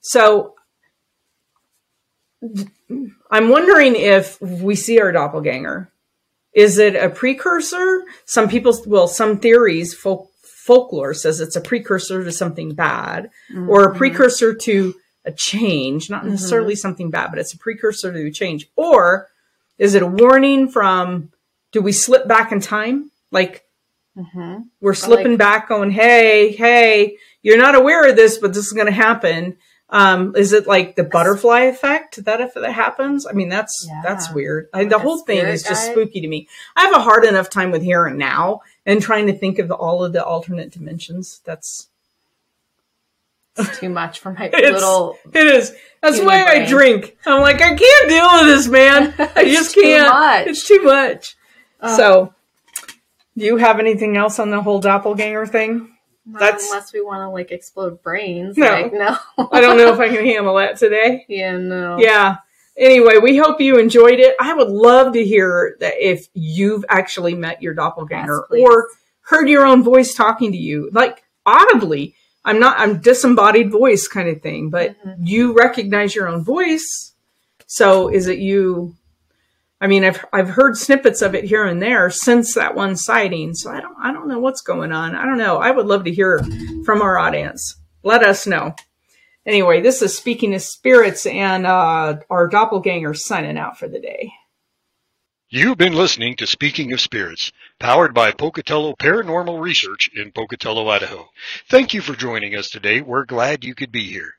so 0.00 0.54
i'm 3.30 3.48
wondering 3.48 3.94
if 3.96 4.40
we 4.40 4.74
see 4.74 5.00
our 5.00 5.12
doppelganger 5.12 5.90
is 6.54 6.78
it 6.78 6.94
a 6.96 7.08
precursor 7.10 8.04
some 8.24 8.48
people 8.48 8.76
well 8.86 9.08
some 9.08 9.38
theories 9.38 9.94
folk, 9.94 10.30
folklore 10.42 11.14
says 11.14 11.40
it's 11.40 11.56
a 11.56 11.60
precursor 11.60 12.24
to 12.24 12.32
something 12.32 12.74
bad 12.74 13.30
or 13.68 13.84
a 13.90 13.94
Mhm. 13.94 13.96
precursor 13.98 14.54
to 14.54 14.94
a 15.24 15.32
change 15.32 16.08
not 16.10 16.24
Mhm. 16.24 16.30
necessarily 16.30 16.74
something 16.76 17.10
bad 17.10 17.30
but 17.30 17.38
it's 17.38 17.54
a 17.54 17.58
precursor 17.58 18.12
to 18.12 18.26
a 18.26 18.30
change 18.30 18.68
or 18.76 19.28
is 19.78 19.94
it 19.94 20.02
a 20.02 20.06
warning 20.06 20.68
from 20.68 21.30
do 21.72 21.82
we 21.82 21.92
slip 21.92 22.26
back 22.26 22.52
in 22.52 22.60
time? 22.60 23.10
Like 23.30 23.65
Mm-hmm. 24.16 24.62
we're 24.80 24.94
slipping 24.94 25.32
like- 25.32 25.38
back 25.38 25.68
going, 25.68 25.90
Hey, 25.90 26.52
hey, 26.52 27.16
you're 27.42 27.58
not 27.58 27.74
aware 27.74 28.08
of 28.08 28.16
this, 28.16 28.38
but 28.38 28.54
this 28.54 28.66
is 28.66 28.72
going 28.72 28.86
to 28.86 28.92
happen. 28.92 29.58
Um, 29.88 30.34
is 30.34 30.52
it 30.52 30.66
like 30.66 30.96
the 30.96 31.04
butterfly 31.04 31.60
effect 31.60 32.24
that 32.24 32.40
if 32.40 32.54
that 32.54 32.72
happens? 32.72 33.24
I 33.26 33.32
mean, 33.32 33.48
that's, 33.48 33.84
Yeah. 33.86 34.00
that's 34.02 34.32
weird. 34.32 34.68
I, 34.74 34.84
the 34.86 34.98
whole 34.98 35.18
thing 35.18 35.38
is 35.46 35.62
just 35.62 35.86
guide? 35.86 35.92
spooky 35.92 36.20
to 36.22 36.26
me. 36.28 36.48
I 36.74 36.86
have 36.86 36.94
a 36.96 37.00
hard 37.00 37.24
enough 37.24 37.50
time 37.50 37.70
with 37.70 37.82
here 37.82 38.06
and 38.06 38.18
now 38.18 38.62
and 38.84 39.00
trying 39.00 39.26
to 39.28 39.32
think 39.32 39.58
of 39.60 39.70
all 39.70 40.02
of 40.04 40.12
the 40.12 40.24
alternate 40.24 40.72
dimensions. 40.72 41.40
That's, 41.44 41.88
It's 43.56 43.78
too 43.78 43.88
much 43.90 44.18
for 44.20 44.32
my 44.32 44.46
It's- 44.52 44.72
little. 44.72 45.18
It 45.32 45.46
is. 45.46 45.72
That's 46.02 46.20
why 46.20 46.44
I 46.44 46.66
drink. 46.66 47.16
I'm 47.26 47.40
like, 47.40 47.60
I 47.62 47.74
can't 47.76 48.08
deal 48.08 48.28
with 48.32 48.46
this, 48.46 48.66
man. 48.68 49.14
I 49.36 49.44
just 49.44 49.74
too 49.74 49.82
can't. 49.82 50.08
much. 50.08 50.46
It's 50.48 50.66
too 50.66 50.82
much. 50.82 51.36
So, 51.96 52.32
do 53.36 53.44
you 53.44 53.56
have 53.56 53.78
anything 53.78 54.16
else 54.16 54.38
on 54.38 54.50
the 54.50 54.62
whole 54.62 54.80
doppelganger 54.80 55.46
thing? 55.46 55.92
not 56.28 56.40
that's- 56.40 56.68
unless 56.70 56.92
we 56.92 57.00
want 57.00 57.20
to 57.20 57.28
like 57.28 57.52
explode 57.52 58.02
brains. 58.02 58.56
No. 58.56 58.66
Like 58.68 58.92
no. 58.92 59.16
I 59.52 59.60
don't 59.60 59.76
know 59.76 59.92
if 59.92 60.00
I 60.00 60.08
can 60.08 60.24
handle 60.34 60.56
that 60.56 60.76
today. 60.76 61.24
yeah. 61.28 61.56
No. 61.56 61.98
Yeah. 61.98 62.38
Anyway, 62.76 63.16
we 63.22 63.36
hope 63.38 63.60
you 63.60 63.78
enjoyed 63.78 64.18
it. 64.20 64.34
I 64.40 64.52
would 64.52 64.68
love 64.68 65.14
to 65.14 65.24
hear 65.24 65.76
that 65.80 65.94
if 65.98 66.26
you've 66.34 66.84
actually 66.90 67.34
met 67.34 67.62
your 67.62 67.72
doppelganger 67.74 68.44
Yes, 68.50 68.60
or 68.68 68.88
heard 69.22 69.48
your 69.48 69.64
own 69.64 69.82
voice 69.82 70.14
talking 70.14 70.52
to 70.52 70.58
you, 70.58 70.90
like 70.92 71.22
audibly. 71.46 72.14
I'm 72.44 72.60
not, 72.60 72.78
I'm 72.78 73.00
disembodied 73.00 73.72
voice 73.72 74.06
kind 74.06 74.28
of 74.28 74.40
thing, 74.42 74.68
but 74.70 74.94
Mhm. 75.04 75.16
you 75.20 75.52
recognize 75.52 76.14
your 76.14 76.28
own 76.28 76.44
voice. 76.44 77.12
So 77.66 78.08
is 78.08 78.26
it 78.28 78.38
you? 78.38 78.94
I 79.80 79.86
mean, 79.88 80.04
I've, 80.04 80.24
I've 80.32 80.48
heard 80.48 80.76
snippets 80.76 81.20
of 81.20 81.34
it 81.34 81.44
here 81.44 81.64
and 81.64 81.82
there 81.82 82.08
since 82.10 82.54
that 82.54 82.74
one 82.74 82.96
sighting. 82.96 83.54
So 83.54 83.70
I 83.70 83.80
don't, 83.80 83.96
I 84.02 84.12
don't 84.12 84.28
know 84.28 84.38
what's 84.38 84.62
going 84.62 84.92
on. 84.92 85.14
I 85.14 85.24
don't 85.24 85.38
know. 85.38 85.58
I 85.58 85.70
would 85.70 85.86
love 85.86 86.04
to 86.04 86.12
hear 86.12 86.40
from 86.84 87.02
our 87.02 87.18
audience. 87.18 87.76
Let 88.02 88.22
us 88.22 88.46
know. 88.46 88.74
Anyway, 89.44 89.80
this 89.80 90.02
is 90.02 90.16
Speaking 90.16 90.54
of 90.54 90.62
Spirits 90.62 91.26
and 91.26 91.66
uh, 91.66 92.16
our 92.30 92.48
doppelganger 92.48 93.14
signing 93.14 93.58
out 93.58 93.78
for 93.78 93.86
the 93.86 94.00
day. 94.00 94.32
You've 95.48 95.78
been 95.78 95.92
listening 95.92 96.34
to 96.36 96.46
Speaking 96.46 96.92
of 96.92 97.00
Spirits, 97.00 97.52
powered 97.78 98.12
by 98.12 98.32
Pocatello 98.32 98.94
Paranormal 98.94 99.60
Research 99.60 100.10
in 100.12 100.32
Pocatello, 100.32 100.88
Idaho. 100.88 101.28
Thank 101.68 101.94
you 101.94 102.00
for 102.00 102.14
joining 102.14 102.56
us 102.56 102.68
today. 102.68 103.00
We're 103.00 103.24
glad 103.24 103.62
you 103.62 103.76
could 103.76 103.92
be 103.92 104.08
here. 104.08 104.34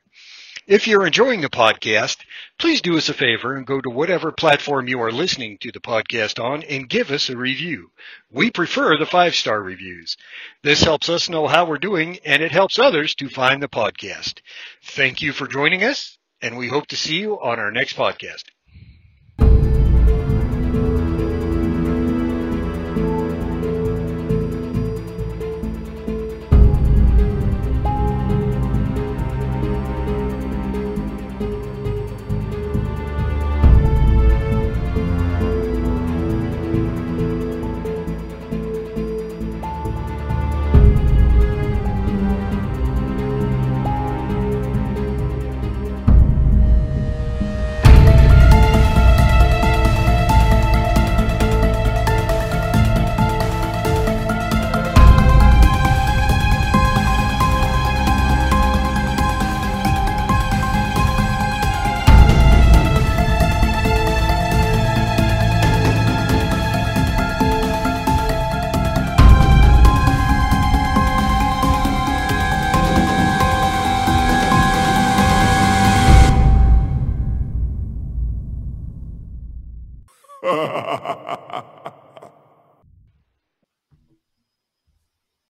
If 0.68 0.86
you're 0.86 1.06
enjoying 1.06 1.40
the 1.40 1.48
podcast, 1.48 2.18
please 2.58 2.82
do 2.82 2.98
us 2.98 3.08
a 3.08 3.14
favor 3.14 3.56
and 3.56 3.66
go 3.66 3.80
to 3.80 3.88
whatever 3.88 4.30
platform 4.30 4.86
you 4.86 5.00
are 5.00 5.10
listening 5.10 5.56
to 5.62 5.72
the 5.72 5.80
podcast 5.80 6.38
on 6.38 6.62
and 6.62 6.90
give 6.90 7.10
us 7.10 7.30
a 7.30 7.36
review. 7.38 7.90
We 8.30 8.50
prefer 8.50 8.98
the 8.98 9.06
five 9.06 9.34
star 9.34 9.62
reviews. 9.62 10.18
This 10.62 10.82
helps 10.82 11.08
us 11.08 11.30
know 11.30 11.46
how 11.46 11.64
we're 11.64 11.78
doing 11.78 12.18
and 12.22 12.42
it 12.42 12.52
helps 12.52 12.78
others 12.78 13.14
to 13.14 13.30
find 13.30 13.62
the 13.62 13.68
podcast. 13.68 14.40
Thank 14.82 15.22
you 15.22 15.32
for 15.32 15.46
joining 15.46 15.82
us 15.82 16.18
and 16.42 16.58
we 16.58 16.68
hope 16.68 16.86
to 16.88 16.96
see 16.96 17.16
you 17.18 17.40
on 17.40 17.58
our 17.58 17.70
next 17.70 17.96
podcast. 17.96 18.44